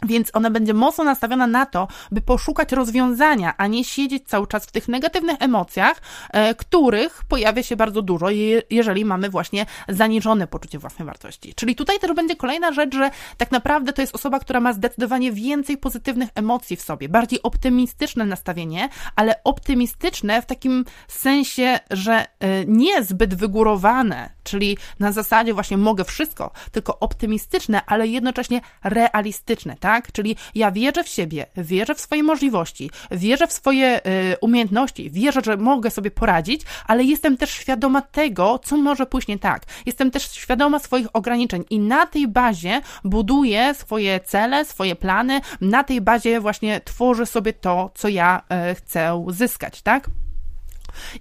Więc 0.03 0.29
ona 0.33 0.49
będzie 0.49 0.73
mocno 0.73 1.03
nastawiona 1.03 1.47
na 1.47 1.65
to, 1.65 1.87
by 2.11 2.21
poszukać 2.21 2.71
rozwiązania, 2.71 3.53
a 3.57 3.67
nie 3.67 3.83
siedzieć 3.83 4.23
cały 4.27 4.47
czas 4.47 4.65
w 4.65 4.71
tych 4.71 4.87
negatywnych 4.87 5.37
emocjach, 5.39 6.01
e, 6.31 6.55
których 6.55 7.23
pojawia 7.27 7.63
się 7.63 7.75
bardzo 7.75 8.01
dużo, 8.01 8.27
jeżeli 8.69 9.05
mamy 9.05 9.29
właśnie 9.29 9.65
zaniżone 9.89 10.47
poczucie 10.47 10.79
własnej 10.79 11.05
wartości. 11.05 11.53
Czyli 11.53 11.75
tutaj 11.75 11.99
też 11.99 12.13
będzie 12.13 12.35
kolejna 12.35 12.71
rzecz, 12.71 12.95
że 12.95 13.11
tak 13.37 13.51
naprawdę 13.51 13.93
to 13.93 14.01
jest 14.01 14.15
osoba, 14.15 14.39
która 14.39 14.59
ma 14.59 14.73
zdecydowanie 14.73 15.31
więcej 15.31 15.77
pozytywnych 15.77 16.29
emocji 16.35 16.75
w 16.75 16.81
sobie, 16.81 17.09
bardziej 17.09 17.43
optymistyczne 17.43 18.25
nastawienie, 18.25 18.89
ale 19.15 19.43
optymistyczne 19.43 20.41
w 20.41 20.45
takim 20.45 20.85
sensie, 21.07 21.79
że 21.91 22.25
e, 22.39 22.65
nie 22.65 23.03
zbyt 23.03 23.35
wygórowane, 23.35 24.29
czyli 24.43 24.77
na 24.99 25.11
zasadzie 25.11 25.53
właśnie 25.53 25.77
mogę 25.77 26.03
wszystko, 26.03 26.51
tylko 26.71 26.99
optymistyczne, 26.99 27.81
ale 27.85 28.07
jednocześnie 28.07 28.61
realistyczne, 28.83 29.75
tak? 29.85 30.11
Czyli 30.11 30.35
ja 30.55 30.71
wierzę 30.71 31.03
w 31.03 31.07
siebie, 31.07 31.45
wierzę 31.57 31.95
w 31.95 32.01
swoje 32.01 32.23
możliwości, 32.23 32.89
wierzę 33.11 33.47
w 33.47 33.53
swoje 33.53 34.07
y, 34.07 34.35
umiejętności, 34.41 35.11
wierzę, 35.11 35.41
że 35.45 35.57
mogę 35.57 35.89
sobie 35.89 36.11
poradzić, 36.11 36.61
ale 36.87 37.03
jestem 37.03 37.37
też 37.37 37.51
świadoma 37.51 38.01
tego, 38.01 38.59
co 38.59 38.77
może 38.77 39.05
pójść 39.05 39.27
nie 39.27 39.39
tak. 39.39 39.63
Jestem 39.85 40.11
też 40.11 40.31
świadoma 40.31 40.79
swoich 40.79 41.07
ograniczeń 41.13 41.63
i 41.69 41.79
na 41.79 42.05
tej 42.05 42.27
bazie 42.27 42.81
buduję 43.03 43.73
swoje 43.73 44.19
cele, 44.19 44.65
swoje 44.65 44.95
plany, 44.95 45.41
na 45.61 45.83
tej 45.83 46.01
bazie 46.01 46.39
właśnie 46.39 46.81
tworzę 46.81 47.25
sobie 47.25 47.53
to, 47.53 47.91
co 47.95 48.07
ja 48.07 48.41
y, 48.71 48.75
chcę 48.75 49.25
zyskać, 49.29 49.81
tak? 49.81 50.09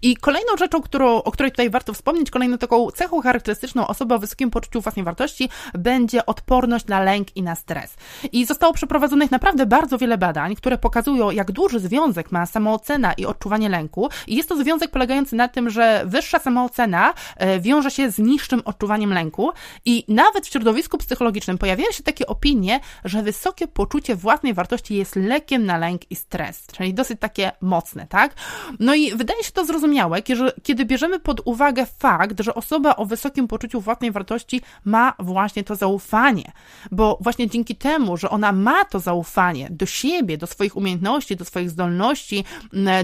I 0.02 0.16
kolejną 0.16 0.56
rzeczą, 0.56 0.82
którą, 0.82 1.22
o 1.22 1.30
której 1.30 1.52
tutaj 1.52 1.70
warto 1.70 1.92
wspomnieć, 1.92 2.30
kolejną 2.30 2.58
taką 2.58 2.90
cechą 2.90 3.22
charakterystyczną 3.22 3.86
osoby 3.86 4.14
o 4.14 4.18
wysokim 4.18 4.50
poczuciu 4.50 4.80
własnej 4.80 5.04
wartości 5.04 5.48
będzie 5.74 6.26
odporność 6.26 6.86
na 6.86 7.00
lęk 7.00 7.36
i 7.36 7.42
na 7.42 7.54
stres. 7.54 7.96
I 8.32 8.46
zostało 8.46 8.72
przeprowadzonych 8.72 9.30
naprawdę 9.30 9.66
bardzo 9.66 9.98
wiele 9.98 10.18
badań, 10.18 10.54
które 10.54 10.78
pokazują, 10.78 11.30
jak 11.30 11.52
duży 11.52 11.80
związek 11.80 12.32
ma 12.32 12.46
samoocena 12.46 13.12
i 13.12 13.26
odczuwanie 13.26 13.68
lęku. 13.68 14.08
I 14.26 14.36
jest 14.36 14.48
to 14.48 14.56
związek 14.56 14.90
polegający 14.90 15.36
na 15.36 15.48
tym, 15.48 15.70
że 15.70 16.02
wyższa 16.06 16.38
samoocena 16.38 17.14
e, 17.36 17.60
wiąże 17.60 17.90
się 17.90 18.10
z 18.10 18.18
niższym 18.18 18.62
odczuwaniem 18.64 19.12
lęku 19.12 19.52
i 19.84 20.04
nawet 20.08 20.46
w 20.46 20.50
środowisku 20.50 20.98
psychologicznym 20.98 21.58
pojawiają 21.58 21.90
się 21.92 22.02
takie 22.02 22.26
opinie, 22.26 22.80
że 23.04 23.22
wysokie 23.22 23.68
poczucie 23.68 24.16
własnej 24.16 24.54
wartości 24.54 24.94
jest 24.94 25.16
lekiem 25.16 25.66
na 25.66 25.78
lęk 25.78 26.10
i 26.10 26.16
stres, 26.16 26.66
czyli 26.76 26.94
dosyć 26.94 27.20
takie 27.20 27.52
mocne, 27.60 28.06
tak? 28.06 28.34
No 28.80 28.94
i 28.94 29.14
wydaje 29.14 29.44
się 29.44 29.52
to 29.52 29.63
zrozumiałe, 29.64 30.22
kiedy 30.62 30.84
bierzemy 30.84 31.20
pod 31.20 31.40
uwagę 31.44 31.86
fakt, 31.98 32.40
że 32.40 32.54
osoba 32.54 32.96
o 32.96 33.06
wysokim 33.06 33.48
poczuciu 33.48 33.80
własnej 33.80 34.10
wartości 34.10 34.60
ma 34.84 35.14
właśnie 35.18 35.64
to 35.64 35.76
zaufanie, 35.76 36.52
bo 36.90 37.18
właśnie 37.20 37.48
dzięki 37.48 37.76
temu, 37.76 38.16
że 38.16 38.30
ona 38.30 38.52
ma 38.52 38.84
to 38.84 39.00
zaufanie 39.00 39.68
do 39.70 39.86
siebie, 39.86 40.38
do 40.38 40.46
swoich 40.46 40.76
umiejętności, 40.76 41.36
do 41.36 41.44
swoich 41.44 41.70
zdolności, 41.70 42.44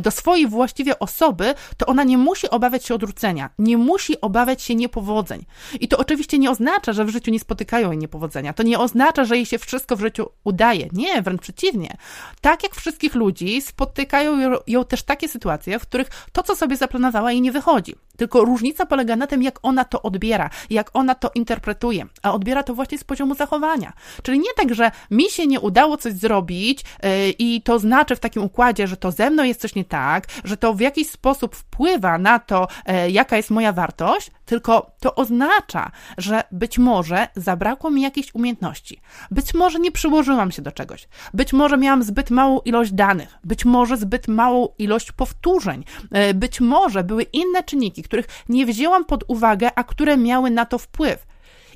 do 0.01 0.11
swojej 0.11 0.47
właściwie 0.47 0.99
osoby, 0.99 1.55
to 1.77 1.87
ona 1.87 2.05
nie 2.05 2.19
musi 2.19 2.51
obawiać 2.51 2.85
się 2.87 2.95
odrzucenia, 2.95 3.51
nie 3.59 3.79
musi 3.79 4.21
obawiać 4.21 4.63
się 4.63 4.75
niepowodzeń. 4.75 5.45
I 5.81 5.89
to 5.89 5.99
oczywiście 5.99 6.39
nie 6.39 6.51
oznacza, 6.51 6.93
że 6.93 7.05
w 7.05 7.09
życiu 7.09 7.31
nie 7.31 7.41
spotykają 7.41 7.91
jej 7.91 7.99
niepowodzenia. 7.99 8.53
To 8.53 8.63
nie 8.63 8.79
oznacza, 8.79 9.25
że 9.25 9.37
jej 9.37 9.47
się 9.47 9.59
wszystko 9.59 9.97
w 9.97 10.01
życiu 10.01 10.27
udaje. 10.45 10.89
Nie, 10.93 11.23
wręcz 11.23 11.41
przeciwnie. 11.41 11.97
Tak 12.41 12.63
jak 12.63 12.75
wszystkich 12.75 13.15
ludzi, 13.15 13.63
spotykają 13.63 14.61
ją 14.67 14.85
też 14.85 15.03
takie 15.03 15.29
sytuacje, 15.29 15.79
w 15.79 15.83
których 15.83 16.09
to, 16.33 16.43
co 16.43 16.50
sobie 16.57 16.77
zaplanowała, 16.77 17.33
jej 17.33 17.41
nie 17.41 17.53
wychodzi. 17.53 17.95
Tylko 18.21 18.45
różnica 18.45 18.87
polega 18.87 19.17
na 19.17 19.27
tym, 19.27 19.43
jak 19.43 19.59
ona 19.63 19.85
to 19.85 20.03
odbiera, 20.03 20.51
jak 20.71 20.91
ona 20.93 21.15
to 21.15 21.31
interpretuje, 21.35 22.07
a 22.23 22.33
odbiera 22.33 22.63
to 22.63 22.75
właśnie 22.75 22.99
z 22.99 23.05
poziomu 23.05 23.35
zachowania. 23.35 23.93
Czyli 24.23 24.39
nie 24.39 24.55
tak, 24.57 24.75
że 24.75 24.91
mi 25.11 25.31
się 25.31 25.47
nie 25.47 25.61
udało 25.61 25.97
coś 25.97 26.13
zrobić 26.13 26.85
yy, 27.03 27.11
i 27.39 27.63
to 27.63 27.79
znaczy 27.79 28.17
w 28.17 28.21
takim 28.21 28.43
układzie, 28.43 28.87
że 28.87 28.97
to 28.97 29.13
ze 29.13 29.31
mną 29.31 29.45
jest 29.45 29.61
coś 29.61 29.75
nie 29.75 29.85
tak, 29.85 30.27
że 30.45 30.57
to 30.57 30.75
w 30.75 30.81
jakiś 30.81 31.11
sposób 31.11 31.57
wpływa 31.57 32.19
na 32.19 32.39
to, 32.39 32.69
yy, 32.87 33.11
jaka 33.11 33.37
jest 33.37 33.51
moja 33.51 33.73
wartość, 33.73 34.31
tylko 34.45 34.91
to 35.01 35.15
oznacza, 35.15 35.91
że 36.19 36.43
być 36.53 36.79
może 36.79 37.29
zabrakło 37.37 37.91
mi 37.91 38.03
jakiejś 38.03 38.35
umiejętności, 38.35 39.01
być 39.31 39.55
może 39.55 39.79
nie 39.79 39.93
przyłożyłam 39.93 40.51
się 40.51 40.63
do 40.63 40.73
czegoś, 40.73 41.09
być 41.35 41.53
może 41.53 41.77
miałam 41.77 42.03
zbyt 42.03 42.31
małą 42.31 42.61
ilość 42.65 42.93
danych, 42.93 43.39
być 43.45 43.65
może 43.65 43.97
zbyt 43.97 44.29
małą 44.29 44.69
ilość 44.79 45.13
powtórzeń, 45.13 45.85
yy, 46.11 46.35
być 46.35 46.61
może 46.61 47.05
były 47.05 47.23
inne 47.23 47.63
czynniki, 47.63 48.03
których 48.11 48.27
nie 48.49 48.67
wzięłam 48.67 49.05
pod 49.05 49.25
uwagę, 49.29 49.71
a 49.75 49.85
które 49.85 50.17
miały 50.17 50.51
na 50.51 50.67
to 50.67 50.79
wpływ. 50.79 51.27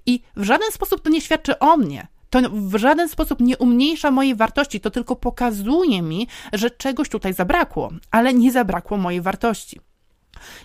I 0.06 0.22
w 0.36 0.44
żaden 0.44 0.72
sposób 0.72 1.02
to 1.02 1.10
nie 1.10 1.20
świadczy 1.20 1.58
o 1.58 1.76
mnie. 1.76 2.06
To 2.30 2.40
w 2.50 2.76
żaden 2.76 3.08
sposób 3.08 3.40
nie 3.40 3.56
umniejsza 3.58 4.10
mojej 4.10 4.34
wartości, 4.34 4.80
to 4.80 4.90
tylko 4.90 5.16
pokazuje 5.16 6.02
mi, 6.02 6.28
że 6.52 6.70
czegoś 6.70 7.08
tutaj 7.08 7.34
zabrakło, 7.34 7.90
ale 8.10 8.34
nie 8.34 8.52
zabrakło 8.52 8.96
mojej 8.96 9.20
wartości. 9.20 9.80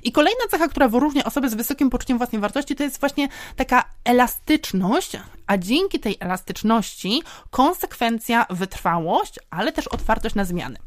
I 0.04 0.12
kolejna 0.12 0.42
cecha, 0.50 0.68
która 0.68 0.88
wyróżnia 0.88 1.24
osoby 1.24 1.50
z 1.50 1.54
wysokim 1.54 1.90
poczuciem 1.90 2.18
własnej 2.18 2.42
wartości, 2.42 2.76
to 2.76 2.84
jest 2.84 3.00
właśnie 3.00 3.28
taka 3.56 3.84
elastyczność, 4.04 5.18
a 5.48 5.58
dzięki 5.58 6.00
tej 6.00 6.18
elastyczności 6.20 7.24
konsekwencja, 7.50 8.46
wytrwałość, 8.50 9.40
ale 9.50 9.72
też 9.72 9.88
otwartość 9.88 10.36
na 10.36 10.46
zmiany. 10.46 10.78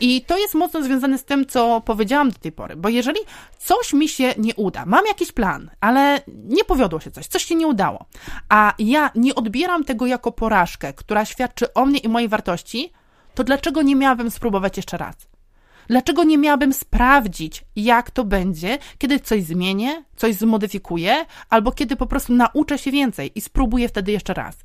I 0.00 0.24
to 0.24 0.38
jest 0.38 0.54
mocno 0.54 0.82
związane 0.82 1.18
z 1.18 1.24
tym, 1.24 1.46
co 1.46 1.80
powiedziałam 1.80 2.30
do 2.30 2.38
tej 2.38 2.52
pory, 2.52 2.76
bo 2.76 2.88
jeżeli 2.88 3.20
coś 3.58 3.92
mi 3.92 4.08
się 4.08 4.34
nie 4.38 4.54
uda, 4.54 4.86
mam 4.86 5.06
jakiś 5.06 5.32
plan, 5.32 5.70
ale 5.80 6.20
nie 6.44 6.64
powiodło 6.64 7.00
się 7.00 7.10
coś, 7.10 7.26
coś 7.26 7.44
się 7.44 7.54
nie 7.54 7.66
udało, 7.66 8.06
a 8.48 8.74
ja 8.78 9.10
nie 9.14 9.34
odbieram 9.34 9.84
tego 9.84 10.06
jako 10.06 10.32
porażkę, 10.32 10.92
która 10.92 11.24
świadczy 11.24 11.72
o 11.74 11.86
mnie 11.86 11.98
i 11.98 12.08
mojej 12.08 12.28
wartości, 12.28 12.92
to 13.34 13.44
dlaczego 13.44 13.82
nie 13.82 13.96
miałabym 13.96 14.30
spróbować 14.30 14.76
jeszcze 14.76 14.96
raz? 14.96 15.14
Dlaczego 15.88 16.24
nie 16.24 16.38
miałabym 16.38 16.72
sprawdzić, 16.72 17.64
jak 17.76 18.10
to 18.10 18.24
będzie, 18.24 18.78
kiedy 18.98 19.20
coś 19.20 19.42
zmienię, 19.42 20.04
coś 20.16 20.34
zmodyfikuję, 20.34 21.26
albo 21.50 21.72
kiedy 21.72 21.96
po 21.96 22.06
prostu 22.06 22.34
nauczę 22.34 22.78
się 22.78 22.90
więcej 22.90 23.32
i 23.34 23.40
spróbuję 23.40 23.88
wtedy 23.88 24.12
jeszcze 24.12 24.34
raz? 24.34 24.56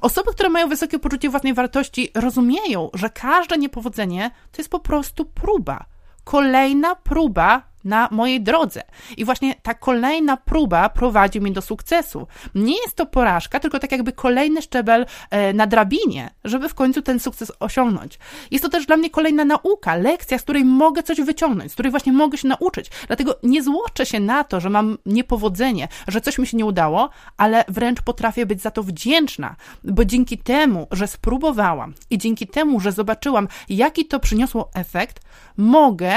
Osoby, 0.00 0.30
które 0.32 0.48
mają 0.48 0.68
wysokie 0.68 0.98
poczucie 0.98 1.30
własnej 1.30 1.54
wartości, 1.54 2.08
rozumieją, 2.14 2.90
że 2.94 3.10
każde 3.10 3.58
niepowodzenie 3.58 4.30
to 4.52 4.60
jest 4.62 4.70
po 4.70 4.80
prostu 4.80 5.24
próba. 5.24 5.84
Kolejna 6.24 6.94
próba 6.94 7.71
na 7.84 8.08
mojej 8.10 8.40
drodze. 8.40 8.82
I 9.16 9.24
właśnie 9.24 9.54
ta 9.62 9.74
kolejna 9.74 10.36
próba 10.36 10.88
prowadzi 10.88 11.40
mnie 11.40 11.52
do 11.52 11.62
sukcesu. 11.62 12.26
Nie 12.54 12.76
jest 12.82 12.96
to 12.96 13.06
porażka, 13.06 13.60
tylko 13.60 13.78
tak 13.78 13.92
jakby 13.92 14.12
kolejny 14.12 14.62
szczebel 14.62 15.06
e, 15.30 15.52
na 15.52 15.66
drabinie, 15.66 16.30
żeby 16.44 16.68
w 16.68 16.74
końcu 16.74 17.02
ten 17.02 17.20
sukces 17.20 17.52
osiągnąć. 17.60 18.18
Jest 18.50 18.64
to 18.64 18.70
też 18.70 18.86
dla 18.86 18.96
mnie 18.96 19.10
kolejna 19.10 19.44
nauka, 19.44 19.94
lekcja, 19.94 20.38
z 20.38 20.42
której 20.42 20.64
mogę 20.64 21.02
coś 21.02 21.20
wyciągnąć, 21.20 21.70
z 21.70 21.74
której 21.74 21.90
właśnie 21.90 22.12
mogę 22.12 22.38
się 22.38 22.48
nauczyć. 22.48 22.90
Dlatego 23.06 23.38
nie 23.42 23.62
złoczę 23.62 24.06
się 24.06 24.20
na 24.20 24.44
to, 24.44 24.60
że 24.60 24.70
mam 24.70 24.98
niepowodzenie, 25.06 25.88
że 26.08 26.20
coś 26.20 26.38
mi 26.38 26.46
się 26.46 26.56
nie 26.56 26.66
udało, 26.66 27.10
ale 27.36 27.64
wręcz 27.68 28.02
potrafię 28.02 28.46
być 28.46 28.62
za 28.62 28.70
to 28.70 28.82
wdzięczna, 28.82 29.56
bo 29.84 30.04
dzięki 30.04 30.38
temu, 30.38 30.86
że 30.90 31.06
spróbowałam 31.06 31.94
i 32.10 32.18
dzięki 32.18 32.46
temu, 32.46 32.80
że 32.80 32.92
zobaczyłam, 32.92 33.48
jaki 33.68 34.04
to 34.04 34.20
przyniosło 34.20 34.70
efekt, 34.74 35.20
mogę 35.56 36.12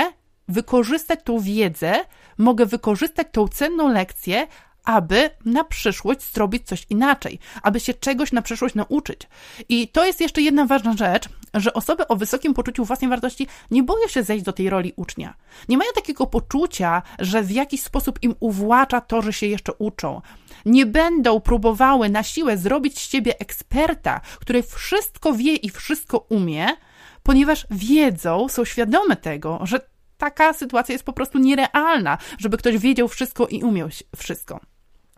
wykorzystać 0.47 1.19
tą 1.23 1.39
wiedzę, 1.39 1.95
mogę 2.37 2.65
wykorzystać 2.65 3.27
tą 3.31 3.47
cenną 3.47 3.87
lekcję, 3.87 4.47
aby 4.85 5.29
na 5.45 5.63
przyszłość 5.63 6.33
zrobić 6.33 6.67
coś 6.67 6.85
inaczej, 6.89 7.39
aby 7.63 7.79
się 7.79 7.93
czegoś 7.93 8.31
na 8.31 8.41
przyszłość 8.41 8.75
nauczyć. 8.75 9.21
I 9.69 9.87
to 9.87 10.05
jest 10.05 10.21
jeszcze 10.21 10.41
jedna 10.41 10.65
ważna 10.65 10.93
rzecz, 10.93 11.29
że 11.53 11.73
osoby 11.73 12.07
o 12.07 12.15
wysokim 12.15 12.53
poczuciu 12.53 12.85
własnej 12.85 13.09
wartości 13.09 13.47
nie 13.71 13.83
boją 13.83 14.07
się 14.07 14.23
zejść 14.23 14.45
do 14.45 14.53
tej 14.53 14.69
roli 14.69 14.93
ucznia. 14.95 15.33
Nie 15.69 15.77
mają 15.77 15.91
takiego 15.95 16.27
poczucia, 16.27 17.01
że 17.19 17.43
w 17.43 17.51
jakiś 17.51 17.83
sposób 17.83 18.19
im 18.23 18.35
uwłacza 18.39 19.01
to, 19.01 19.21
że 19.21 19.33
się 19.33 19.47
jeszcze 19.47 19.73
uczą. 19.73 20.21
Nie 20.65 20.85
będą 20.85 21.39
próbowały 21.39 22.09
na 22.09 22.23
siłę 22.23 22.57
zrobić 22.57 22.99
z 22.99 23.09
siebie 23.09 23.39
eksperta, 23.39 24.21
który 24.39 24.63
wszystko 24.63 25.33
wie 25.33 25.55
i 25.55 25.69
wszystko 25.69 26.17
umie, 26.17 26.67
ponieważ 27.23 27.67
wiedzą, 27.71 28.49
są 28.49 28.65
świadome 28.65 29.15
tego, 29.15 29.59
że 29.63 29.94
taka 30.17 30.53
sytuacja 30.53 30.93
jest 30.93 31.05
po 31.05 31.13
prostu 31.13 31.37
nierealna, 31.39 32.17
żeby 32.37 32.57
ktoś 32.57 32.77
wiedział 32.77 33.07
wszystko 33.07 33.47
i 33.47 33.63
umiał 33.63 33.89
wszystko. 34.15 34.59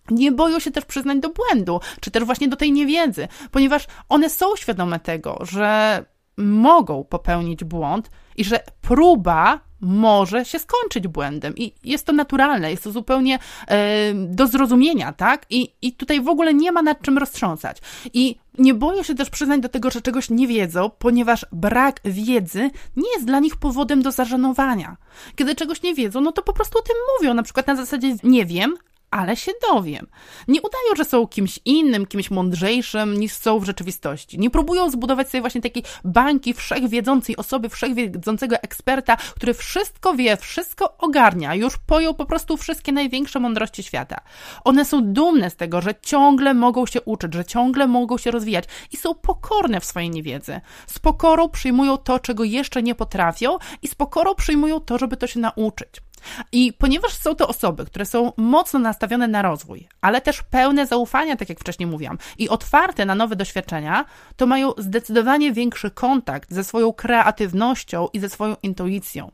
Nie 0.09 0.31
boją 0.31 0.59
się 0.59 0.71
też 0.71 0.85
przyznać 0.85 1.19
do 1.19 1.29
błędu, 1.29 1.79
czy 1.99 2.11
też 2.11 2.23
właśnie 2.23 2.47
do 2.47 2.55
tej 2.55 2.71
niewiedzy, 2.71 3.27
ponieważ 3.51 3.87
one 4.09 4.29
są 4.29 4.55
świadome 4.55 4.99
tego, 4.99 5.39
że 5.41 6.05
mogą 6.37 7.03
popełnić 7.03 7.63
błąd 7.63 8.09
i 8.37 8.43
że 8.43 8.63
próba 8.81 9.59
może 9.81 10.45
się 10.45 10.59
skończyć 10.59 11.07
błędem 11.07 11.53
i 11.57 11.73
jest 11.83 12.05
to 12.05 12.13
naturalne, 12.13 12.71
jest 12.71 12.83
to 12.83 12.91
zupełnie 12.91 13.39
e, 13.67 14.13
do 14.13 14.47
zrozumienia, 14.47 15.13
tak? 15.13 15.45
I, 15.49 15.73
I 15.81 15.93
tutaj 15.93 16.21
w 16.21 16.27
ogóle 16.27 16.53
nie 16.53 16.71
ma 16.71 16.81
nad 16.81 17.01
czym 17.01 17.17
roztrząsać. 17.17 17.77
I 18.13 18.35
nie 18.57 18.73
boję 18.73 19.03
się 19.03 19.15
też 19.15 19.29
przyznać 19.29 19.61
do 19.61 19.69
tego, 19.69 19.91
że 19.91 20.01
czegoś 20.01 20.29
nie 20.29 20.47
wiedzą, 20.47 20.91
ponieważ 20.99 21.45
brak 21.51 21.99
wiedzy 22.05 22.69
nie 22.95 23.09
jest 23.13 23.25
dla 23.25 23.39
nich 23.39 23.55
powodem 23.55 24.01
do 24.01 24.11
zażenowania. 24.11 24.97
Kiedy 25.35 25.55
czegoś 25.55 25.83
nie 25.83 25.93
wiedzą, 25.93 26.21
no 26.21 26.31
to 26.31 26.43
po 26.43 26.53
prostu 26.53 26.79
o 26.79 26.81
tym 26.81 26.95
mówią, 27.17 27.33
na 27.33 27.43
przykład 27.43 27.67
na 27.67 27.75
zasadzie 27.75 28.15
nie 28.23 28.45
wiem, 28.45 28.77
ale 29.11 29.35
się 29.35 29.51
dowiem. 29.69 30.07
Nie 30.47 30.61
udają, 30.61 30.95
że 30.95 31.05
są 31.05 31.27
kimś 31.27 31.59
innym, 31.65 32.05
kimś 32.05 32.31
mądrzejszym 32.31 33.19
niż 33.19 33.33
są 33.33 33.59
w 33.59 33.65
rzeczywistości. 33.65 34.39
Nie 34.39 34.49
próbują 34.49 34.89
zbudować 34.89 35.29
sobie 35.29 35.41
właśnie 35.41 35.61
takiej 35.61 35.83
bańki 36.03 36.53
wszechwiedzącej 36.53 37.37
osoby, 37.37 37.69
wszechwiedzącego 37.69 38.55
eksperta, 38.55 39.17
który 39.35 39.53
wszystko 39.53 40.13
wie, 40.13 40.37
wszystko 40.37 40.97
ogarnia, 40.97 41.55
już 41.55 41.77
pojął 41.77 42.13
po 42.13 42.25
prostu 42.25 42.57
wszystkie 42.57 42.91
największe 42.91 43.39
mądrości 43.39 43.83
świata. 43.83 44.21
One 44.63 44.85
są 44.85 45.13
dumne 45.13 45.49
z 45.49 45.55
tego, 45.55 45.81
że 45.81 45.95
ciągle 46.01 46.53
mogą 46.53 46.85
się 46.85 47.01
uczyć, 47.01 47.33
że 47.33 47.45
ciągle 47.45 47.87
mogą 47.87 48.17
się 48.17 48.31
rozwijać 48.31 48.65
i 48.91 48.97
są 48.97 49.15
pokorne 49.15 49.79
w 49.79 49.85
swojej 49.85 50.09
niewiedzy. 50.09 50.61
Z 50.87 50.99
pokorą 50.99 51.49
przyjmują 51.49 51.97
to, 51.97 52.19
czego 52.19 52.43
jeszcze 52.43 52.83
nie 52.83 52.95
potrafią 52.95 53.57
i 53.81 53.87
z 53.87 53.95
pokorą 53.95 54.35
przyjmują 54.35 54.79
to, 54.79 54.97
żeby 54.97 55.17
to 55.17 55.27
się 55.27 55.39
nauczyć. 55.39 56.06
I 56.51 56.73
ponieważ 56.73 57.13
są 57.13 57.35
to 57.35 57.47
osoby, 57.47 57.85
które 57.85 58.05
są 58.05 58.31
mocno 58.37 58.79
nastawione 58.79 59.27
na 59.27 59.41
rozwój, 59.41 59.87
ale 60.01 60.21
też 60.21 60.43
pełne 60.43 60.87
zaufania, 60.87 61.35
tak 61.35 61.49
jak 61.49 61.59
wcześniej 61.59 61.87
mówiłam, 61.87 62.17
i 62.37 62.49
otwarte 62.49 63.05
na 63.05 63.15
nowe 63.15 63.35
doświadczenia, 63.35 64.05
to 64.35 64.45
mają 64.45 64.71
zdecydowanie 64.77 65.53
większy 65.53 65.91
kontakt 65.91 66.53
ze 66.53 66.63
swoją 66.63 66.93
kreatywnością 66.93 68.07
i 68.13 68.19
ze 68.19 68.29
swoją 68.29 68.55
intuicją. 68.63 69.31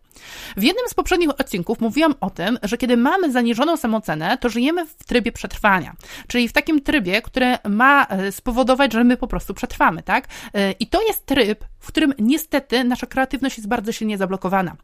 W 0.58 0.64
jednym 0.64 0.86
z 0.88 0.94
poprzednich 0.94 1.30
odcinków 1.30 1.82
mówiłam 1.82 2.16
o 2.22 2.30
tym, 2.30 2.60
że 2.64 2.78
kiedy 2.78 2.98
mamy 2.98 3.32
zaniżoną 3.32 3.78
samoocenę, 3.78 4.38
to 4.38 4.50
żyjemy 4.50 4.86
w 4.86 5.06
trybie 5.06 5.32
przetrwania, 5.32 5.96
czyli 6.28 6.48
w 6.48 6.54
takim 6.54 6.82
trybie, 6.82 7.22
który 7.22 7.58
ma 7.70 8.06
e, 8.06 8.32
spowodować, 8.32 8.94
że 8.94 9.04
my 9.04 9.18
po 9.18 9.28
prostu 9.28 9.54
przetrwamy, 9.54 10.04
tak? 10.04 10.28
E, 10.54 10.72
I 10.72 10.88
to 10.88 11.02
jest 11.02 11.26
tryb, 11.26 11.66
w 11.80 11.88
którym 11.88 12.14
niestety 12.20 12.84
nasza 12.84 13.08
kreatywność 13.08 13.58
jest 13.58 13.70
bardzo 13.70 13.92
silnie 13.92 14.18
zablokowana. 14.18 14.76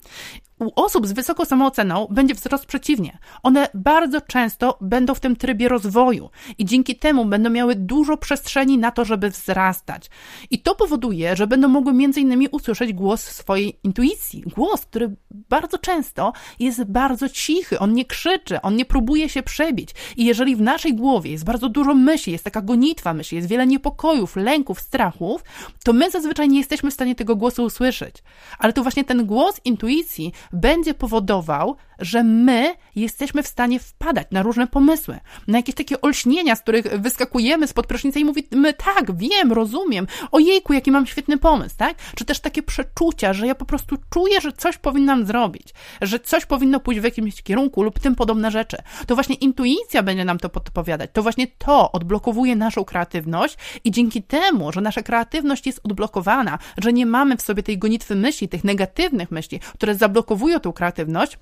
U 0.60 0.72
osób 0.76 1.08
z 1.08 1.12
wysoką 1.12 1.46
samooceną 1.46 2.08
będzie 2.12 2.36
wzrost 2.36 2.66
przeciwnie. 2.66 3.18
One 3.44 3.68
bardzo 3.74 4.22
często 4.22 4.78
będą 4.82 5.14
w 5.14 5.20
tym 5.20 5.36
trybie 5.36 5.70
rozwoju 5.70 6.30
i 6.58 6.66
dzięki 6.66 6.96
temu 6.96 7.26
będą 7.26 7.50
miały 7.50 7.76
dużo 7.76 8.18
przestrzeni 8.18 8.78
na 8.78 8.92
to, 8.92 9.06
żeby 9.06 9.30
wzrastać. 9.30 10.10
I 10.50 10.62
to 10.62 10.76
powoduje, 10.76 11.36
że 11.36 11.48
będą 11.48 11.68
mogły 11.68 11.94
między 11.94 12.22
innymi 12.22 12.48
usłyszeć 12.48 12.94
głos 12.94 13.24
swojej 13.24 13.80
intuicji. 13.84 14.44
Głos, 14.56 14.82
który 14.82 15.16
bardzo 15.32 15.78
często 15.78 16.34
jest 16.60 16.84
bardzo 16.84 17.30
cichy, 17.30 17.80
on 17.80 17.94
nie 17.94 18.06
krzyczy, 18.06 18.62
on 18.62 18.76
nie 18.76 18.86
próbuje 18.86 19.30
się 19.30 19.44
przebić. 19.44 19.90
I 20.18 20.26
jeżeli 20.26 20.56
w 20.56 20.62
naszej 20.62 20.96
głowie 20.96 21.32
jest 21.32 21.46
bardzo 21.46 21.70
dużo 21.70 21.96
myśli, 21.96 22.34
jest 22.34 22.44
taka 22.44 22.62
gonitwa 22.62 23.14
myśli, 23.14 23.36
jest 23.36 23.48
wiele 23.48 23.68
niepokojów, 23.68 24.36
lęków, 24.36 24.80
strachów, 24.80 25.44
to 25.84 25.94
my 25.94 26.12
zazwyczaj 26.12 26.50
nie 26.50 26.58
jesteśmy 26.58 26.92
w 26.92 26.94
stanie 26.94 27.16
tego 27.16 27.36
głosu 27.36 27.64
usłyszeć. 27.64 28.16
Ale 28.60 28.74
to 28.74 28.82
właśnie 28.82 29.04
ten 29.04 29.26
głos 29.26 29.62
intuicji 29.66 30.34
będzie 30.54 30.94
powodował, 30.94 31.76
że 32.00 32.24
my 32.24 32.76
jesteśmy 32.96 33.44
w 33.44 33.48
stanie 33.48 33.80
wpadać 33.80 34.28
na 34.32 34.44
różne 34.44 34.68
pomysły, 34.68 35.20
na 35.48 35.58
jakieś 35.58 35.76
takie 35.76 36.02
olśnienia, 36.02 36.56
z 36.56 36.62
których 36.62 36.86
wyskakujemy 36.86 37.68
spod 37.68 37.88
prysznica 37.88 38.20
i 38.20 38.26
mówimy, 38.26 38.74
tak, 38.74 39.18
wiem, 39.18 39.52
rozumiem, 39.52 40.08
ojejku, 40.32 40.74
jaki 40.74 40.92
mam 40.92 41.06
świetny 41.08 41.38
pomysł, 41.38 41.76
tak? 41.78 41.98
Czy 42.16 42.26
też 42.26 42.40
takie 42.40 42.64
przeczucia, 42.64 43.34
że 43.34 43.48
ja 43.48 43.56
po 43.56 43.66
prostu 43.66 43.98
czuję, 44.10 44.42
że 44.42 44.52
coś 44.52 44.78
powinnam 44.78 45.26
zrobić, 45.26 45.74
że 46.02 46.20
coś 46.20 46.46
powinno 46.46 46.80
pójść 46.80 47.02
w 47.02 47.04
jakimś 47.04 47.42
kierunku 47.42 47.84
lub 47.84 48.00
tym 48.00 48.16
podobne 48.16 48.52
rzeczy. 48.52 48.78
To 49.08 49.16
właśnie 49.16 49.36
intuicja 49.36 50.04
będzie 50.04 50.26
nam 50.26 50.40
to 50.40 50.50
podpowiadać, 50.50 51.10
to 51.14 51.24
właśnie 51.24 51.48
to 51.48 51.92
odblokowuje 51.92 52.56
naszą 52.56 52.86
kreatywność 52.86 53.58
i 53.84 53.92
dzięki 53.92 54.24
temu, 54.24 54.72
że 54.72 54.82
nasza 54.82 55.02
kreatywność 55.02 55.68
jest 55.68 55.80
odblokowana, 55.84 56.60
że 56.78 56.94
nie 56.94 57.06
mamy 57.06 57.38
w 57.38 57.42
sobie 57.42 57.64
tej 57.64 57.78
gonitwy 57.78 58.16
myśli, 58.16 58.50
tych 58.50 58.64
negatywnych 58.64 59.32
myśli, 59.32 59.60
które 59.60 59.96
zablokowują 59.96 60.60
tą 60.60 60.74
kreatywność, 60.74 61.38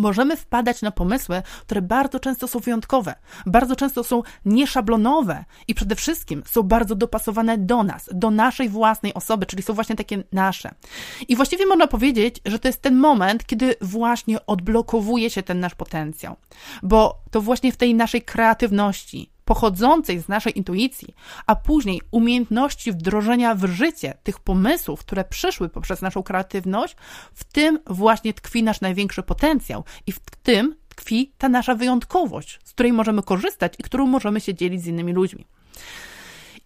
możemy 0.00 0.36
wpadać 0.36 0.82
na 0.82 0.90
pomysły, 0.90 1.42
które 1.60 1.82
bardzo 1.82 2.20
często 2.20 2.48
są 2.48 2.58
wyjątkowe, 2.58 3.14
bardzo 3.46 3.76
często 3.76 4.04
są 4.04 4.22
nieszablonowe 4.44 5.44
i 5.68 5.74
przede 5.74 5.96
wszystkim 5.96 6.42
są 6.46 6.62
bardzo 6.62 6.94
dopasowane 6.94 7.58
do 7.58 7.82
nas, 7.82 8.08
do 8.12 8.30
naszej 8.30 8.68
własnej 8.68 9.14
osoby, 9.14 9.46
czyli 9.46 9.62
są 9.62 9.74
właśnie 9.74 9.96
takie 9.96 10.22
nasze. 10.32 10.74
I 11.28 11.36
właściwie 11.36 11.66
można 11.66 11.86
powiedzieć, 11.86 12.40
że 12.44 12.58
to 12.58 12.68
jest 12.68 12.82
ten 12.82 12.96
moment, 12.96 13.46
kiedy 13.46 13.74
właśnie 13.80 14.46
odblokowuje 14.46 15.30
się 15.30 15.42
ten 15.42 15.60
nasz 15.60 15.74
potencjał, 15.74 16.36
bo 16.82 17.22
to 17.30 17.40
właśnie 17.40 17.72
w 17.72 17.76
tej 17.76 17.94
naszej 17.94 18.22
kreatywności, 18.22 19.30
pochodzącej 19.50 20.20
z 20.20 20.28
naszej 20.28 20.58
intuicji, 20.58 21.14
a 21.46 21.56
później 21.56 22.00
umiejętności 22.10 22.92
wdrożenia 22.92 23.54
w 23.54 23.64
życie 23.64 24.14
tych 24.22 24.40
pomysłów, 24.40 25.00
które 25.00 25.24
przyszły 25.24 25.68
poprzez 25.68 26.02
naszą 26.02 26.22
kreatywność, 26.22 26.96
w 27.34 27.44
tym 27.44 27.78
właśnie 27.86 28.34
tkwi 28.34 28.62
nasz 28.62 28.80
największy 28.80 29.22
potencjał 29.22 29.84
i 30.06 30.12
w 30.12 30.20
tym 30.42 30.76
tkwi 30.88 31.32
ta 31.38 31.48
nasza 31.48 31.74
wyjątkowość, 31.74 32.58
z 32.64 32.72
której 32.72 32.92
możemy 32.92 33.22
korzystać 33.22 33.72
i 33.78 33.82
którą 33.82 34.06
możemy 34.06 34.40
się 34.40 34.54
dzielić 34.54 34.82
z 34.82 34.86
innymi 34.86 35.12
ludźmi. 35.12 35.46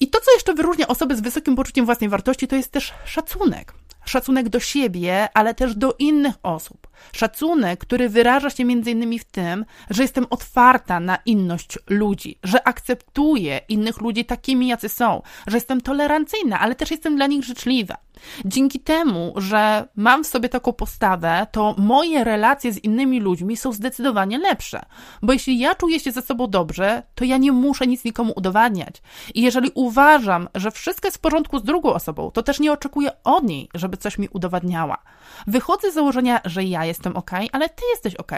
I 0.01 0.09
to, 0.09 0.21
co 0.21 0.33
jeszcze 0.33 0.55
wyróżnia 0.55 0.89
osoby 0.89 1.17
z 1.17 1.21
wysokim 1.21 1.57
poczuciem 1.57 1.85
własnej 1.85 2.11
wartości, 2.11 2.49
to 2.49 2.57
jest 2.57 2.73
też 2.73 2.93
szacunek. 3.05 3.75
Szacunek 4.05 4.49
do 4.49 4.61
siebie, 4.61 5.29
ale 5.35 5.55
też 5.55 5.75
do 5.75 5.95
innych 5.99 6.35
osób. 6.43 6.89
Szacunek, 7.13 7.81
który 7.81 8.09
wyraża 8.09 8.51
się 8.51 8.65
między 8.65 8.91
innymi 8.91 9.19
w 9.19 9.25
tym, 9.25 9.65
że 9.91 10.03
jestem 10.03 10.27
otwarta 10.31 11.01
na 11.01 11.19
inność 11.27 11.79
ludzi, 11.89 12.39
że 12.43 12.69
akceptuję 12.69 13.61
innych 13.69 14.01
ludzi 14.01 14.25
takimi, 14.25 14.69
jacy 14.69 14.89
są, 14.89 15.23
że 15.47 15.57
jestem 15.57 15.81
tolerancyjna, 15.81 16.61
ale 16.61 16.75
też 16.75 16.91
jestem 16.91 17.17
dla 17.17 17.27
nich 17.27 17.45
życzliwa. 17.45 17.97
Dzięki 18.45 18.81
temu, 18.81 19.35
że 19.37 19.89
mam 19.97 20.25
w 20.25 20.27
sobie 20.27 20.49
taką 20.49 20.73
postawę, 20.73 21.47
to 21.53 21.75
moje 21.79 22.25
relacje 22.25 22.73
z 22.73 22.85
innymi 22.85 23.21
ludźmi 23.21 23.57
są 23.57 23.73
zdecydowanie 23.73 24.39
lepsze. 24.39 24.83
Bo 25.23 25.33
jeśli 25.33 25.59
ja 25.59 25.75
czuję 25.75 26.01
się 26.01 26.13
ze 26.13 26.23
sobą 26.23 26.47
dobrze, 26.51 27.03
to 27.15 27.25
ja 27.25 27.37
nie 27.37 27.53
muszę 27.53 27.87
nic 27.87 28.05
nikomu 28.05 28.33
udowadniać. 28.37 29.03
I 29.35 29.43
jeżeli 29.43 29.71
uważam, 29.75 30.49
że 30.55 30.71
wszystko 30.71 31.09
jest 31.09 31.17
w 31.17 31.21
porządku 31.21 31.59
z 31.59 31.63
drugą 31.63 31.93
osobą, 31.93 32.31
to 32.31 32.43
też 32.43 32.61
nie 32.61 32.73
oczekuję 32.73 33.11
od 33.25 33.45
niej, 33.45 33.69
żeby 33.75 33.97
coś 33.97 34.19
mi 34.19 34.29
udowadniała. 34.29 34.99
Wychodzę 35.47 35.91
z 35.91 35.95
założenia, 35.95 36.41
że 36.45 36.65
ja 36.65 36.85
jestem 36.85 37.17
ok, 37.17 37.31
ale 37.53 37.69
ty 37.69 37.83
jesteś 37.93 38.15
ok. 38.15 38.33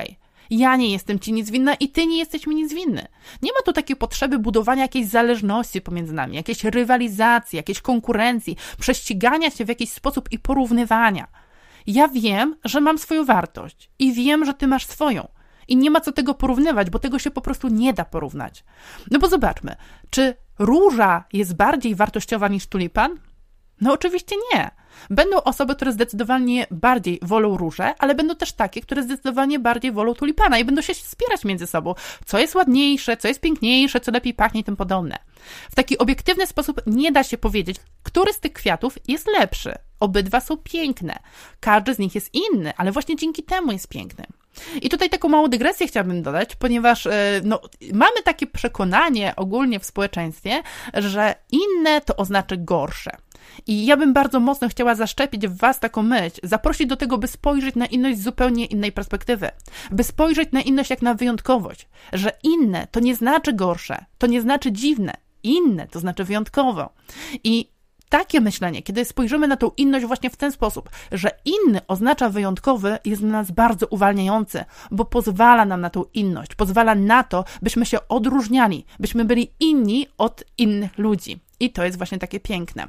Ja 0.51 0.77
nie 0.77 0.91
jestem 0.91 1.19
ci 1.19 1.33
nic 1.33 1.51
winna 1.51 1.75
i 1.75 1.89
ty 1.89 2.07
nie 2.07 2.19
jesteś 2.19 2.47
mi 2.47 2.55
nic 2.55 2.75
winny. 2.75 3.07
Nie 3.43 3.53
ma 3.53 3.63
tu 3.65 3.73
takiej 3.73 3.97
potrzeby 3.97 4.39
budowania 4.39 4.83
jakiejś 4.83 5.07
zależności 5.07 5.81
pomiędzy 5.81 6.13
nami, 6.13 6.37
jakiejś 6.37 6.65
rywalizacji, 6.65 7.57
jakiejś 7.57 7.81
konkurencji, 7.81 8.57
prześcigania 8.81 9.51
się 9.51 9.65
w 9.65 9.69
jakiś 9.69 9.93
sposób 9.93 10.33
i 10.33 10.39
porównywania. 10.39 11.29
Ja 11.87 12.09
wiem, 12.09 12.57
że 12.65 12.81
mam 12.81 12.99
swoją 12.99 13.25
wartość 13.25 13.91
i 13.99 14.13
wiem, 14.13 14.45
że 14.45 14.55
ty 14.55 14.67
masz 14.67 14.87
swoją. 14.87 15.29
I 15.69 15.77
nie 15.77 15.91
ma 15.91 16.01
co 16.01 16.13
tego 16.13 16.35
porównywać, 16.35 16.91
bo 16.91 16.99
tego 16.99 17.19
się 17.19 17.31
po 17.31 17.41
prostu 17.41 17.69
nie 17.69 17.93
da 17.93 18.05
porównać. 18.05 18.65
No 19.11 19.19
bo 19.19 19.29
zobaczmy, 19.29 19.77
czy 20.11 20.35
róża 20.59 21.25
jest 21.33 21.57
bardziej 21.57 21.95
wartościowa 21.95 22.49
niż 22.49 22.67
tulipan? 22.67 23.19
No 23.81 23.93
oczywiście 23.93 24.37
nie. 24.55 24.71
Będą 25.11 25.43
osoby, 25.43 25.77
które 25.77 25.93
zdecydowanie 25.93 26.67
bardziej 26.71 27.19
wolą 27.23 27.57
róże, 27.57 27.95
ale 27.99 28.15
będą 28.15 28.37
też 28.37 28.53
takie, 28.53 28.81
które 28.81 29.03
zdecydowanie 29.03 29.59
bardziej 29.59 29.93
wolą 29.93 30.15
tulipana 30.15 30.59
i 30.59 30.65
będą 30.65 30.83
się 30.83 30.95
wspierać 30.95 31.45
między 31.45 31.67
sobą, 31.67 31.95
co 32.27 32.39
jest 32.39 32.55
ładniejsze, 32.55 33.17
co 33.17 33.29
jest 33.29 33.41
piękniejsze, 33.41 34.01
co 34.01 34.13
lepiej 34.13 34.35
pachnie 34.35 34.61
i 34.61 34.65
tym 34.65 34.77
podobne. 34.77 35.19
W 35.71 35.75
taki 35.75 35.99
obiektywny 35.99 36.47
sposób 36.47 36.81
nie 36.87 37.13
da 37.13 37.23
się 37.23 37.39
powiedzieć, 37.39 37.77
który 38.03 38.33
z 38.33 38.41
tych 38.41 38.53
kwiatów 38.53 38.99
jest 39.09 39.27
lepszy. 39.39 39.75
Obydwa 40.01 40.41
są 40.41 40.57
piękne. 40.57 41.19
Każdy 41.61 41.95
z 41.95 41.99
nich 41.99 42.15
jest 42.15 42.35
inny, 42.35 42.73
ale 42.77 42.93
właśnie 42.93 43.17
dzięki 43.17 43.43
temu 43.43 43.73
jest 43.73 43.89
piękny. 43.89 44.27
I 44.83 44.89
tutaj 44.89 45.11
taką 45.11 45.29
małą 45.29 45.49
dygresję 45.49 45.87
chciałabym 45.87 46.23
dodać, 46.23 46.57
ponieważ 46.57 47.07
e, 47.07 47.41
no, 47.45 47.61
mamy 47.93 48.23
takie 48.25 48.47
przekonanie 48.47 49.37
ogólnie 49.37 49.81
w 49.81 49.85
społeczeństwie, 49.85 50.63
że 50.95 51.35
inne 51.51 52.01
to 52.01 52.17
oznacza 52.17 52.57
gorsze. 52.59 53.11
I 53.67 53.87
ja 53.87 53.97
bym 53.97 54.13
bardzo 54.13 54.41
mocno 54.41 54.69
chciała 54.69 54.95
zaszczepić 54.95 55.49
w 55.49 55.57
Was 55.57 55.81
taką 55.81 56.03
myśl, 56.03 56.41
zaprosić 56.43 56.87
do 56.87 56.97
tego, 56.97 57.19
by 57.19 57.29
spojrzeć 57.29 57.75
na 57.75 57.87
inność 57.87 58.19
z 58.19 58.23
zupełnie 58.23 58.65
innej 58.65 58.93
perspektywy, 58.93 59.51
by 59.91 60.05
spojrzeć 60.05 60.53
na 60.53 60.61
inność 60.61 60.91
jak 60.91 61.03
na 61.03 61.15
wyjątkowość, 61.15 61.89
że 62.13 62.33
inne 62.43 62.87
to 62.91 63.01
nie 63.01 63.15
znaczy 63.15 63.53
gorsze, 63.53 64.05
to 64.19 64.27
nie 64.27 64.41
znaczy 64.41 64.73
dziwne, 64.73 65.13
inne 65.43 65.87
to 65.87 66.01
znaczy 66.01 66.25
wyjątkowo. 66.25 66.91
I 67.45 67.77
takie 68.09 68.41
myślenie, 68.41 68.83
kiedy 68.83 69.05
spojrzymy 69.05 69.49
na 69.49 69.57
tą 69.57 69.71
inność 69.77 70.07
właśnie 70.07 70.31
w 70.31 70.37
ten 70.37 70.53
sposób, 70.53 70.91
że 71.13 71.31
inny 71.45 71.81
oznacza 71.89 72.29
wyjątkowy, 72.31 72.99
jest 73.05 73.21
dla 73.21 73.31
nas 73.31 73.51
bardzo 73.51 73.87
uwalniający, 73.87 74.65
bo 74.91 75.05
pozwala 75.05 75.65
nam 75.65 75.81
na 75.81 75.91
tą 75.91 76.05
inność, 76.15 76.55
pozwala 76.55 76.95
na 76.95 77.23
to, 77.23 77.45
byśmy 77.63 77.87
się 77.87 78.09
odróżniali, 78.09 78.85
byśmy 79.01 79.25
byli 79.25 79.51
inni 79.61 80.07
od 80.19 80.45
innych 80.59 80.99
ludzi. 80.99 81.41
I 81.61 81.71
to 81.73 81.85
jest 81.85 81.97
właśnie 81.97 82.19
takie 82.19 82.41
piękne. 82.41 82.89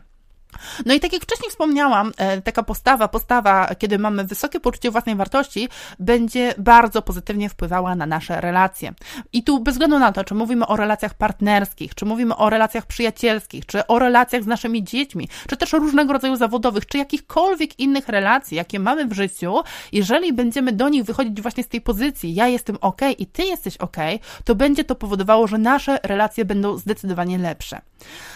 No 0.86 0.94
i 0.94 1.00
tak 1.00 1.14
jak 1.14 1.24
wcześniej 1.24 1.52
wspomniałam, 1.52 2.12
e, 2.18 2.42
taka 2.42 2.64
postawa, 2.64 3.08
postawa, 3.08 3.76
kiedy 3.76 4.00
mamy 4.00 4.24
wysokie 4.24 4.60
poczucie 4.60 4.92
własnej 4.92 5.16
wartości, 5.16 5.70
będzie 6.00 6.54
bardzo 6.58 7.02
pozytywnie 7.02 7.50
wpływała 7.50 7.96
na 7.96 8.06
nasze 8.06 8.42
relacje. 8.42 8.94
I 9.34 9.44
tu 9.44 9.60
bez 9.60 9.74
względu 9.74 10.00
na 10.00 10.12
to, 10.12 10.24
czy 10.24 10.36
mówimy 10.36 10.68
o 10.68 10.76
relacjach 10.76 11.14
partnerskich, 11.14 11.96
czy 11.96 12.06
mówimy 12.06 12.36
o 12.36 12.50
relacjach 12.50 12.86
przyjacielskich, 12.86 13.66
czy 13.66 13.88
o 13.88 14.00
relacjach 14.00 14.44
z 14.44 14.48
naszymi 14.48 14.84
dziećmi, 14.84 15.30
czy 15.48 15.58
też 15.58 15.74
różnego 15.74 16.14
rodzaju 16.14 16.36
zawodowych, 16.36 16.86
czy 16.86 16.98
jakichkolwiek 16.98 17.80
innych 17.80 18.10
relacji, 18.10 18.58
jakie 18.58 18.80
mamy 18.80 19.06
w 19.06 19.14
życiu, 19.14 19.56
jeżeli 19.92 20.34
będziemy 20.34 20.72
do 20.72 20.90
nich 20.90 21.04
wychodzić 21.04 21.42
właśnie 21.42 21.64
z 21.64 21.68
tej 21.68 21.82
pozycji, 21.82 22.36
ja 22.36 22.48
jestem 22.48 22.78
ok 22.82 23.02
i 23.18 23.26
ty 23.26 23.44
jesteś 23.44 23.78
ok, 23.78 23.98
to 24.44 24.56
będzie 24.56 24.84
to 24.84 24.96
powodowało, 24.96 25.48
że 25.48 25.58
nasze 25.58 26.00
relacje 26.04 26.46
będą 26.46 26.78
zdecydowanie 26.78 27.38
lepsze. 27.38 27.82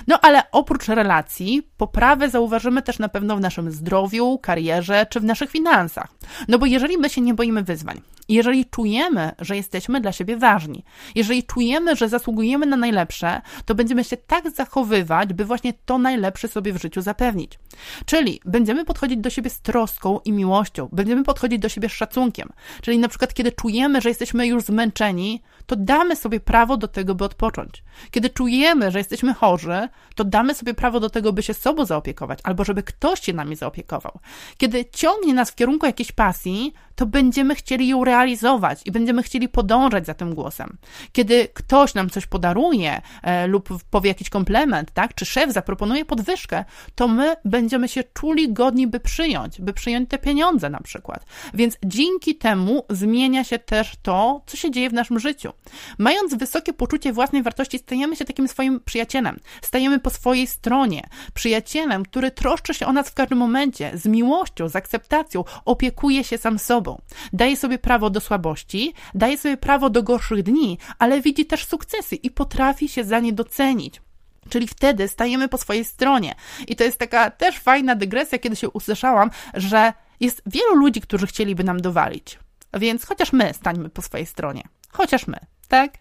No 0.08 0.19
ale 0.21 0.52
oprócz 0.52 0.88
relacji, 0.88 1.67
poprawę 1.78 2.30
zauważymy 2.30 2.82
też 2.82 3.00
na 3.00 3.10
pewno 3.10 3.36
w 3.36 3.39
naszym 3.39 3.71
zdrowiu, 3.71 4.39
karierze 4.41 5.06
czy 5.10 5.19
w 5.19 5.24
naszych 5.24 5.52
finansach. 5.52 6.08
No 6.47 6.60
bo 6.60 6.65
jeżeli 6.65 6.97
my 6.97 7.10
się 7.10 7.21
nie 7.21 7.34
boimy 7.34 7.63
wyzwań, 7.63 8.02
jeżeli 8.30 8.65
czujemy, 8.65 9.32
że 9.39 9.56
jesteśmy 9.56 10.02
dla 10.02 10.12
siebie 10.12 10.38
ważni, 10.38 10.84
jeżeli 11.15 11.43
czujemy, 11.43 11.95
że 11.95 12.10
zasługujemy 12.10 12.65
na 12.65 12.78
najlepsze, 12.78 13.41
to 13.65 13.76
będziemy 13.76 14.04
się 14.04 14.17
tak 14.17 14.52
zachowywać, 14.52 15.34
by 15.34 15.45
właśnie 15.45 15.74
to 15.86 15.97
najlepsze 15.97 16.47
sobie 16.47 16.74
w 16.74 16.82
życiu 16.82 17.02
zapewnić. 17.02 17.60
Czyli 18.06 18.41
będziemy 18.45 18.86
podchodzić 18.86 19.19
do 19.19 19.30
siebie 19.30 19.50
z 19.50 19.62
troską 19.62 20.19
i 20.26 20.32
miłością, 20.32 20.89
będziemy 20.91 21.24
podchodzić 21.24 21.60
do 21.60 21.69
siebie 21.69 21.89
z 21.89 21.91
szacunkiem. 21.91 22.50
Czyli 22.82 23.00
na 23.00 23.08
przykład, 23.08 23.34
kiedy 23.34 23.52
czujemy, 23.52 24.02
że 24.02 24.10
jesteśmy 24.10 24.47
już 24.47 24.63
zmęczeni, 24.63 25.41
to 25.65 25.76
damy 25.76 26.15
sobie 26.15 26.39
prawo 26.39 26.78
do 26.78 26.88
tego, 26.88 27.15
by 27.15 27.26
odpocząć. 27.26 27.84
Kiedy 28.12 28.30
czujemy, 28.30 28.91
że 28.91 28.97
jesteśmy 28.97 29.34
chorzy, 29.34 29.50
chorzy, 29.51 29.89
to 30.15 30.23
damy 30.23 30.55
sobie 30.55 30.73
prawo 30.73 30.99
do 30.99 31.09
tego, 31.09 31.33
by 31.33 31.43
się 31.43 31.53
sobą 31.53 31.85
zaopiekować, 31.85 32.39
albo 32.43 32.63
żeby 32.63 32.83
ktoś 32.83 33.19
się 33.19 33.33
nami 33.33 33.55
zaopiekował. 33.55 34.19
Kiedy 34.57 34.85
ciągnie 34.85 35.33
nas 35.33 35.51
w 35.51 35.55
kierunku 35.55 35.85
jakiejś 35.85 36.11
pasji, 36.11 36.73
to 36.95 37.05
będziemy 37.05 37.55
chcieli 37.55 37.87
ją 37.87 38.03
realizować 38.03 38.81
i 38.85 38.91
będziemy 38.91 39.23
chcieli 39.23 39.49
podążać 39.49 40.05
za 40.05 40.13
tym 40.13 40.35
głosem. 40.35 40.77
Kiedy 41.11 41.47
ktoś 41.53 41.93
nam 41.93 42.09
coś 42.09 42.27
podaruje 42.27 43.01
e, 43.23 43.47
lub 43.47 43.69
powie 43.89 44.07
jakiś 44.07 44.29
komplement, 44.29 44.91
tak, 44.91 45.15
czy 45.15 45.25
szef 45.25 45.51
zaproponuje 45.51 46.05
podwyżkę, 46.05 46.65
to 46.95 47.07
my 47.07 47.35
będziemy 47.45 47.87
się 47.87 48.03
czuli 48.03 48.53
godni, 48.53 48.87
by 48.87 48.99
przyjąć, 48.99 49.61
by 49.61 49.73
przyjąć 49.73 50.09
te 50.09 50.17
pieniądze 50.17 50.69
na 50.69 50.79
przykład. 50.79 51.25
Więc 51.53 51.77
dzięki 51.85 52.35
temu 52.35 52.85
zmienia 52.89 53.43
się 53.43 53.59
też 53.59 53.93
to, 54.01 54.41
co 54.45 54.57
się 54.57 54.71
dzieje 54.71 54.89
w 54.89 54.93
naszym 54.93 55.19
życiu. 55.19 55.53
Mając 55.97 56.35
wysokie 56.35 56.73
poczucie 56.73 57.13
własnej 57.13 57.43
wartości, 57.43 57.77
stajemy 57.79 58.15
się 58.15 58.25
takim 58.25 58.47
swoim 58.47 58.79
przyjacielem. 58.79 59.39
Stajemy 59.62 59.99
po 59.99 60.10
swojej 60.10 60.47
stronie. 60.47 61.10
Przyjacielem, 61.34 62.04
który 62.04 62.32
troszczy 62.32 62.73
się 62.73 62.86
o 62.86 62.93
nas 62.93 63.10
w 63.10 63.13
każdym 63.13 63.38
momencie, 63.38 63.91
z 63.93 64.06
miłością, 64.06 64.69
z 64.69 64.75
akceptacją, 64.75 65.43
opiekuje 65.65 66.23
się 66.23 66.38
sam 66.38 66.60
sobą. 66.60 67.01
Daje 67.34 67.58
sobie 67.58 67.80
prawo 67.80 68.10
do 68.10 68.19
słabości, 68.19 68.93
daje 69.13 69.38
sobie 69.38 69.58
prawo 69.58 69.89
do 69.89 70.04
gorszych 70.04 70.43
dni, 70.43 70.77
ale 70.99 71.21
widzi 71.21 71.45
też 71.45 71.65
sukcesy 71.65 72.15
i 72.15 72.32
potrafi 72.32 72.89
się 72.89 73.04
za 73.04 73.19
nie 73.19 73.34
docenić. 73.34 74.01
Czyli 74.49 74.67
wtedy 74.67 75.08
stajemy 75.08 75.47
po 75.47 75.58
swojej 75.58 75.86
stronie. 75.86 76.36
I 76.67 76.75
to 76.75 76.84
jest 76.84 76.97
taka 76.97 77.32
też 77.32 77.60
fajna 77.60 77.95
dygresja, 77.95 78.39
kiedy 78.39 78.56
się 78.56 78.69
usłyszałam, 78.69 79.30
że 79.54 79.93
jest 80.19 80.41
wielu 80.45 80.75
ludzi, 80.75 81.01
którzy 81.01 81.27
chcieliby 81.27 81.63
nam 81.63 81.82
dowalić. 81.82 82.39
Więc 82.73 83.06
chociaż 83.06 83.34
my 83.34 83.54
stańmy 83.54 83.89
po 83.89 84.01
swojej 84.01 84.25
stronie. 84.25 84.63
Chociaż 84.91 85.27
my, 85.27 85.38
tak? 85.67 85.93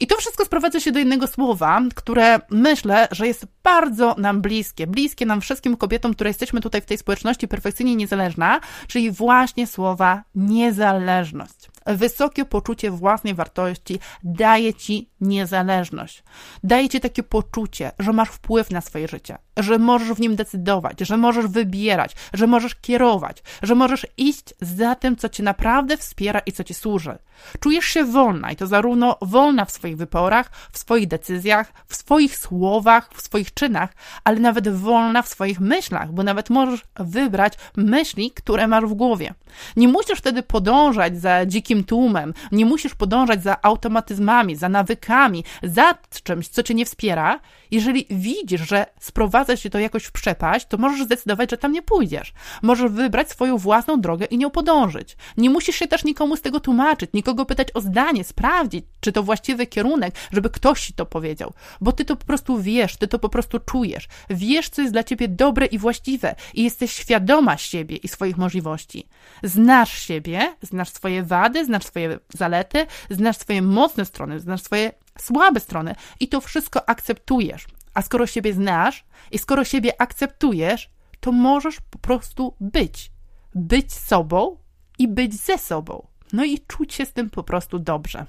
I 0.00 0.06
to 0.06 0.16
wszystko 0.16 0.44
sprowadza 0.44 0.80
się 0.80 0.92
do 0.92 0.98
jednego 0.98 1.26
słowa, 1.26 1.80
które 1.94 2.40
myślę, 2.50 3.08
że 3.10 3.26
jest 3.26 3.46
bardzo 3.62 4.14
nam 4.18 4.42
bliskie, 4.42 4.86
bliskie 4.86 5.26
nam 5.26 5.40
wszystkim 5.40 5.76
kobietom, 5.76 6.14
które 6.14 6.30
jesteśmy 6.30 6.60
tutaj 6.60 6.80
w 6.80 6.84
tej 6.86 6.98
społeczności 6.98 7.48
perfekcyjnie 7.48 7.96
niezależna, 7.96 8.60
czyli 8.86 9.10
właśnie 9.10 9.66
słowa 9.66 10.22
niezależność. 10.34 11.71
Wysokie 11.86 12.44
poczucie 12.44 12.90
własnej 12.90 13.34
wartości 13.34 13.98
daje 14.24 14.74
ci 14.74 15.10
niezależność. 15.20 16.22
Daje 16.64 16.88
ci 16.88 17.00
takie 17.00 17.22
poczucie, 17.22 17.92
że 17.98 18.12
masz 18.12 18.28
wpływ 18.28 18.70
na 18.70 18.80
swoje 18.80 19.08
życie, 19.08 19.38
że 19.56 19.78
możesz 19.78 20.12
w 20.12 20.20
nim 20.20 20.36
decydować, 20.36 21.00
że 21.00 21.16
możesz 21.16 21.46
wybierać, 21.46 22.16
że 22.32 22.46
możesz 22.46 22.74
kierować, 22.74 23.42
że 23.62 23.74
możesz 23.74 24.06
iść 24.16 24.44
za 24.60 24.94
tym, 24.94 25.16
co 25.16 25.28
ci 25.28 25.42
naprawdę 25.42 25.96
wspiera 25.96 26.40
i 26.40 26.52
co 26.52 26.64
ci 26.64 26.74
służy. 26.74 27.18
Czujesz 27.60 27.84
się 27.84 28.04
wolna 28.04 28.52
i 28.52 28.56
to 28.56 28.66
zarówno 28.66 29.18
wolna 29.22 29.64
w 29.64 29.70
swoich 29.70 29.96
wyporach, 29.96 30.50
w 30.72 30.78
swoich 30.78 31.08
decyzjach, 31.08 31.72
w 31.86 31.96
swoich 31.96 32.36
słowach, 32.36 33.10
w 33.14 33.20
swoich 33.22 33.54
czynach, 33.54 33.94
ale 34.24 34.40
nawet 34.40 34.68
wolna 34.68 35.22
w 35.22 35.28
swoich 35.28 35.60
myślach, 35.60 36.12
bo 36.12 36.22
nawet 36.22 36.50
możesz 36.50 36.80
wybrać 36.96 37.54
myśli, 37.76 38.30
które 38.30 38.66
masz 38.66 38.84
w 38.84 38.94
głowie. 38.94 39.34
Nie 39.76 39.88
musisz 39.88 40.18
wtedy 40.18 40.42
podążać 40.42 41.20
za 41.20 41.46
dzikim 41.46 41.71
tłumem, 41.80 42.34
nie 42.52 42.66
musisz 42.66 42.94
podążać 42.94 43.42
za 43.42 43.62
automatyzmami, 43.62 44.56
za 44.56 44.68
nawykami, 44.68 45.44
za 45.62 45.94
czymś, 46.24 46.48
co 46.48 46.62
cię 46.62 46.74
nie 46.74 46.84
wspiera. 46.84 47.40
Jeżeli 47.72 48.06
widzisz, 48.10 48.68
że 48.68 48.86
sprowadza 49.00 49.56
się 49.56 49.70
to 49.70 49.78
jakoś 49.78 50.04
w 50.04 50.12
przepaść, 50.12 50.66
to 50.66 50.78
możesz 50.78 51.04
zdecydować, 51.04 51.50
że 51.50 51.56
tam 51.56 51.72
nie 51.72 51.82
pójdziesz. 51.82 52.32
Możesz 52.62 52.90
wybrać 52.90 53.30
swoją 53.30 53.58
własną 53.58 54.00
drogę 54.00 54.26
i 54.26 54.38
nią 54.38 54.50
podążyć. 54.50 55.16
Nie 55.36 55.50
musisz 55.50 55.76
się 55.76 55.88
też 55.88 56.04
nikomu 56.04 56.36
z 56.36 56.42
tego 56.42 56.60
tłumaczyć, 56.60 57.10
nikogo 57.14 57.46
pytać 57.46 57.68
o 57.74 57.80
zdanie, 57.80 58.24
sprawdzić, 58.24 58.84
czy 59.00 59.12
to 59.12 59.22
właściwy 59.22 59.66
kierunek, 59.66 60.14
żeby 60.32 60.50
ktoś 60.50 60.86
ci 60.86 60.92
to 60.92 61.06
powiedział, 61.06 61.52
bo 61.80 61.92
ty 61.92 62.04
to 62.04 62.16
po 62.16 62.26
prostu 62.26 62.58
wiesz, 62.58 62.96
ty 62.96 63.08
to 63.08 63.18
po 63.18 63.28
prostu 63.28 63.58
czujesz. 63.58 64.08
Wiesz, 64.30 64.68
co 64.68 64.82
jest 64.82 64.94
dla 64.94 65.04
ciebie 65.04 65.28
dobre 65.28 65.66
i 65.66 65.78
właściwe 65.78 66.34
i 66.54 66.62
jesteś 66.62 66.92
świadoma 66.92 67.56
siebie 67.56 67.96
i 67.96 68.08
swoich 68.08 68.38
możliwości. 68.38 69.08
Znasz 69.42 70.02
siebie, 70.02 70.56
znasz 70.62 70.88
swoje 70.88 71.22
wady, 71.22 71.64
znasz 71.64 71.84
swoje 71.84 72.18
zalety, 72.34 72.86
znasz 73.10 73.36
swoje 73.36 73.62
mocne 73.62 74.04
strony, 74.04 74.40
znasz 74.40 74.62
swoje 74.62 75.01
słabe 75.18 75.60
strony 75.60 75.94
i 76.20 76.28
to 76.28 76.40
wszystko 76.40 76.88
akceptujesz. 76.88 77.66
A 77.94 78.02
skoro 78.02 78.26
siebie 78.26 78.52
znasz 78.52 79.04
i 79.30 79.38
skoro 79.38 79.64
siebie 79.64 80.00
akceptujesz, 80.00 80.90
to 81.20 81.32
możesz 81.32 81.80
po 81.90 81.98
prostu 81.98 82.56
być. 82.60 83.12
Być 83.54 83.92
sobą 83.92 84.56
i 84.98 85.08
być 85.08 85.34
ze 85.34 85.58
sobą. 85.58 86.06
No 86.32 86.44
i 86.44 86.58
czuć 86.58 86.94
się 86.94 87.06
z 87.06 87.12
tym 87.12 87.30
po 87.30 87.42
prostu 87.42 87.78
dobrze. 87.78 88.26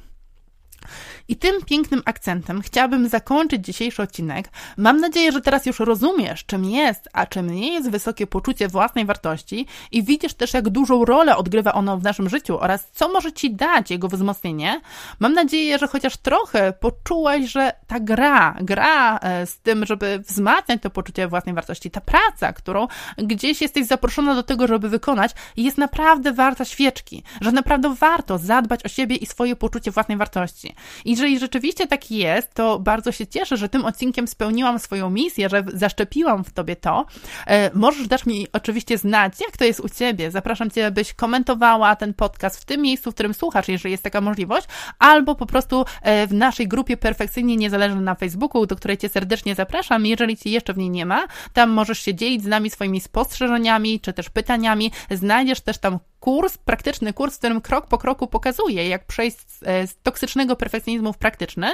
I 1.27 1.35
tym 1.35 1.55
pięknym 1.65 2.01
akcentem 2.05 2.61
chciałabym 2.61 3.09
zakończyć 3.09 3.65
dzisiejszy 3.65 4.01
odcinek. 4.01 4.49
Mam 4.77 4.99
nadzieję, 4.99 5.31
że 5.31 5.41
teraz 5.41 5.65
już 5.65 5.79
rozumiesz, 5.79 6.45
czym 6.45 6.65
jest, 6.65 7.09
a 7.13 7.25
czym 7.25 7.49
nie 7.49 7.73
jest 7.73 7.89
wysokie 7.89 8.27
poczucie 8.27 8.67
własnej 8.67 9.05
wartości 9.05 9.67
i 9.91 10.03
widzisz 10.03 10.33
też, 10.33 10.53
jak 10.53 10.69
dużą 10.69 11.05
rolę 11.05 11.37
odgrywa 11.37 11.73
ono 11.73 11.97
w 11.97 12.03
naszym 12.03 12.29
życiu 12.29 12.59
oraz 12.59 12.87
co 12.91 13.09
może 13.09 13.33
ci 13.33 13.55
dać 13.55 13.91
jego 13.91 14.07
wzmocnienie. 14.07 14.81
Mam 15.19 15.33
nadzieję, 15.33 15.79
że 15.79 15.87
chociaż 15.87 16.17
trochę 16.17 16.73
poczułaś, 16.73 17.51
że 17.51 17.73
ta 17.87 17.99
gra, 17.99 18.55
gra 18.61 19.17
e, 19.17 19.45
z 19.45 19.57
tym, 19.57 19.85
żeby 19.85 20.19
wzmacniać 20.19 20.81
to 20.81 20.89
poczucie 20.89 21.27
własnej 21.27 21.55
wartości, 21.55 21.91
ta 21.91 22.01
praca, 22.01 22.53
którą 22.53 22.87
gdzieś 23.17 23.61
jesteś 23.61 23.85
zaproszona 23.85 24.35
do 24.35 24.43
tego, 24.43 24.67
żeby 24.67 24.89
wykonać, 24.89 25.31
jest 25.57 25.77
naprawdę 25.77 26.33
warta 26.33 26.65
świeczki, 26.65 27.23
że 27.41 27.51
naprawdę 27.51 27.95
warto 27.95 28.37
zadbać 28.37 28.85
o 28.85 28.87
siebie 28.87 29.15
i 29.15 29.25
swoje 29.25 29.55
poczucie 29.55 29.91
własnej 29.91 30.17
wartości. 30.17 30.72
I 31.05 31.11
jeżeli 31.11 31.39
rzeczywiście 31.39 31.87
tak 31.87 32.11
jest, 32.11 32.53
to 32.53 32.79
bardzo 32.79 33.11
się 33.11 33.27
cieszę, 33.27 33.57
że 33.57 33.69
tym 33.69 33.85
odcinkiem 33.85 34.27
spełniłam 34.27 34.79
swoją 34.79 35.09
misję, 35.09 35.49
że 35.49 35.63
zaszczepiłam 35.73 36.43
w 36.43 36.53
tobie 36.53 36.75
to. 36.75 37.05
E, 37.47 37.71
możesz 37.73 38.07
dać 38.07 38.25
mi 38.25 38.47
oczywiście 38.53 38.97
znać, 38.97 39.33
jak 39.41 39.57
to 39.57 39.65
jest 39.65 39.79
u 39.79 39.89
ciebie. 39.89 40.31
Zapraszam 40.31 40.71
cię, 40.71 40.91
byś 40.91 41.13
komentowała 41.13 41.95
ten 41.95 42.13
podcast 42.13 42.61
w 42.61 42.65
tym 42.65 42.81
miejscu, 42.81 43.11
w 43.11 43.13
którym 43.13 43.33
słuchasz, 43.33 43.67
jeżeli 43.67 43.91
jest 43.91 44.03
taka 44.03 44.21
możliwość, 44.21 44.67
albo 44.99 45.35
po 45.35 45.45
prostu 45.45 45.85
e, 46.01 46.27
w 46.27 46.33
naszej 46.33 46.67
grupie 46.67 46.97
Perfekcyjnie 46.97 47.57
Niezależne 47.57 48.01
na 48.01 48.15
Facebooku, 48.15 48.65
do 48.65 48.75
której 48.75 48.97
cię 48.97 49.09
serdecznie 49.09 49.55
zapraszam. 49.55 50.05
Jeżeli 50.05 50.37
ci 50.37 50.51
jeszcze 50.51 50.73
w 50.73 50.77
niej 50.77 50.89
nie 50.89 51.05
ma, 51.05 51.27
tam 51.53 51.69
możesz 51.69 51.99
się 51.99 52.15
dzielić 52.15 52.43
z 52.43 52.47
nami 52.47 52.69
swoimi 52.69 53.01
spostrzeżeniami, 53.01 53.99
czy 53.99 54.13
też 54.13 54.29
pytaniami. 54.29 54.91
Znajdziesz 55.11 55.61
też 55.61 55.77
tam 55.77 55.99
kurs, 56.23 56.57
praktyczny 56.57 57.13
kurs, 57.13 57.35
w 57.35 57.37
którym 57.37 57.61
krok 57.61 57.87
po 57.87 57.97
kroku 57.97 58.27
pokazuje, 58.27 58.87
jak 58.87 59.05
przejść 59.05 59.37
z, 59.37 59.63
e, 59.63 59.87
z 59.87 59.95
toksycznego 60.03 60.55
perfekcjonizmu 60.55 61.13
w 61.13 61.17
praktyczny. 61.17 61.67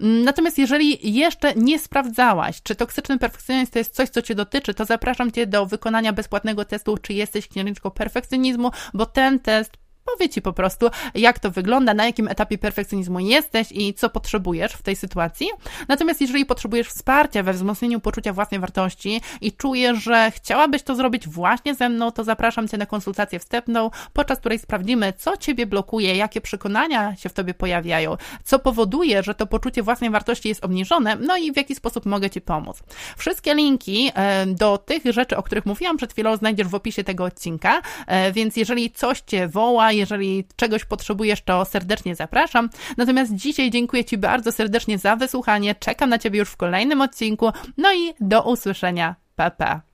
Mm, 0.00 0.24
natomiast 0.24 0.58
jeżeli 0.58 1.14
jeszcze 1.14 1.54
nie 1.54 1.78
sprawdzałaś, 1.78 2.62
czy 2.62 2.74
toksyczny 2.74 3.18
perfekcjonizm 3.18 3.72
to 3.72 3.78
jest 3.78 3.94
coś, 3.94 4.08
co 4.08 4.22
Cię 4.22 4.34
dotyczy, 4.34 4.74
to 4.74 4.84
zapraszam 4.84 5.32
Cię 5.32 5.46
do 5.46 5.66
wykonania 5.66 6.12
bezpłatnego 6.12 6.64
testu, 6.64 6.98
czy 6.98 7.12
jesteś 7.12 7.48
księżniczką 7.48 7.90
perfekcjonizmu, 7.90 8.70
bo 8.94 9.06
ten 9.06 9.38
test 9.38 9.79
powie 10.04 10.28
ci 10.28 10.42
po 10.42 10.52
prostu, 10.52 10.90
jak 11.14 11.38
to 11.38 11.50
wygląda, 11.50 11.94
na 11.94 12.06
jakim 12.06 12.28
etapie 12.28 12.58
perfekcjonizmu 12.58 13.20
jesteś 13.20 13.72
i 13.72 13.94
co 13.94 14.10
potrzebujesz 14.10 14.72
w 14.72 14.82
tej 14.82 14.96
sytuacji. 14.96 15.48
Natomiast 15.88 16.20
jeżeli 16.20 16.46
potrzebujesz 16.46 16.88
wsparcia 16.88 17.42
we 17.42 17.52
wzmocnieniu 17.52 18.00
poczucia 18.00 18.32
własnej 18.32 18.60
wartości 18.60 19.20
i 19.40 19.52
czujesz, 19.52 20.02
że 20.02 20.30
chciałabyś 20.30 20.82
to 20.82 20.94
zrobić 20.94 21.28
właśnie 21.28 21.74
ze 21.74 21.88
mną, 21.88 22.12
to 22.12 22.24
zapraszam 22.24 22.68
cię 22.68 22.78
na 22.78 22.86
konsultację 22.86 23.38
wstępną, 23.38 23.90
podczas 24.12 24.38
której 24.38 24.58
sprawdzimy, 24.58 25.12
co 25.18 25.36
ciebie 25.36 25.66
blokuje, 25.66 26.16
jakie 26.16 26.40
przekonania 26.40 27.16
się 27.16 27.28
w 27.28 27.32
tobie 27.32 27.54
pojawiają, 27.54 28.16
co 28.44 28.58
powoduje, 28.58 29.22
że 29.22 29.34
to 29.34 29.46
poczucie 29.46 29.82
własnej 29.82 30.10
wartości 30.10 30.48
jest 30.48 30.64
obniżone, 30.64 31.16
no 31.16 31.36
i 31.36 31.52
w 31.52 31.56
jaki 31.56 31.74
sposób 31.74 32.06
mogę 32.06 32.30
ci 32.30 32.40
pomóc. 32.40 32.82
Wszystkie 33.16 33.54
linki 33.54 34.12
e, 34.14 34.46
do 34.46 34.78
tych 34.78 35.02
rzeczy, 35.04 35.36
o 35.36 35.42
których 35.42 35.66
mówiłam 35.66 35.96
przed 35.96 36.12
chwilą, 36.12 36.36
znajdziesz 36.36 36.66
w 36.66 36.74
opisie 36.74 37.04
tego 37.04 37.24
odcinka, 37.24 37.82
e, 38.06 38.32
więc 38.32 38.56
jeżeli 38.56 38.90
coś 38.90 39.20
cię 39.20 39.48
woła, 39.48 39.89
jeżeli 39.92 40.44
czegoś 40.56 40.84
potrzebujesz, 40.84 41.42
to 41.42 41.64
serdecznie 41.64 42.14
zapraszam. 42.14 42.70
Natomiast 42.96 43.34
dzisiaj 43.34 43.70
dziękuję 43.70 44.04
Ci 44.04 44.18
bardzo 44.18 44.52
serdecznie 44.52 44.98
za 44.98 45.16
wysłuchanie. 45.16 45.74
Czekam 45.74 46.10
na 46.10 46.18
Ciebie 46.18 46.38
już 46.38 46.48
w 46.48 46.56
kolejnym 46.56 47.00
odcinku. 47.00 47.50
No 47.76 47.94
i 47.94 48.14
do 48.20 48.42
usłyszenia. 48.42 49.16
Pa, 49.36 49.50
pa. 49.50 49.89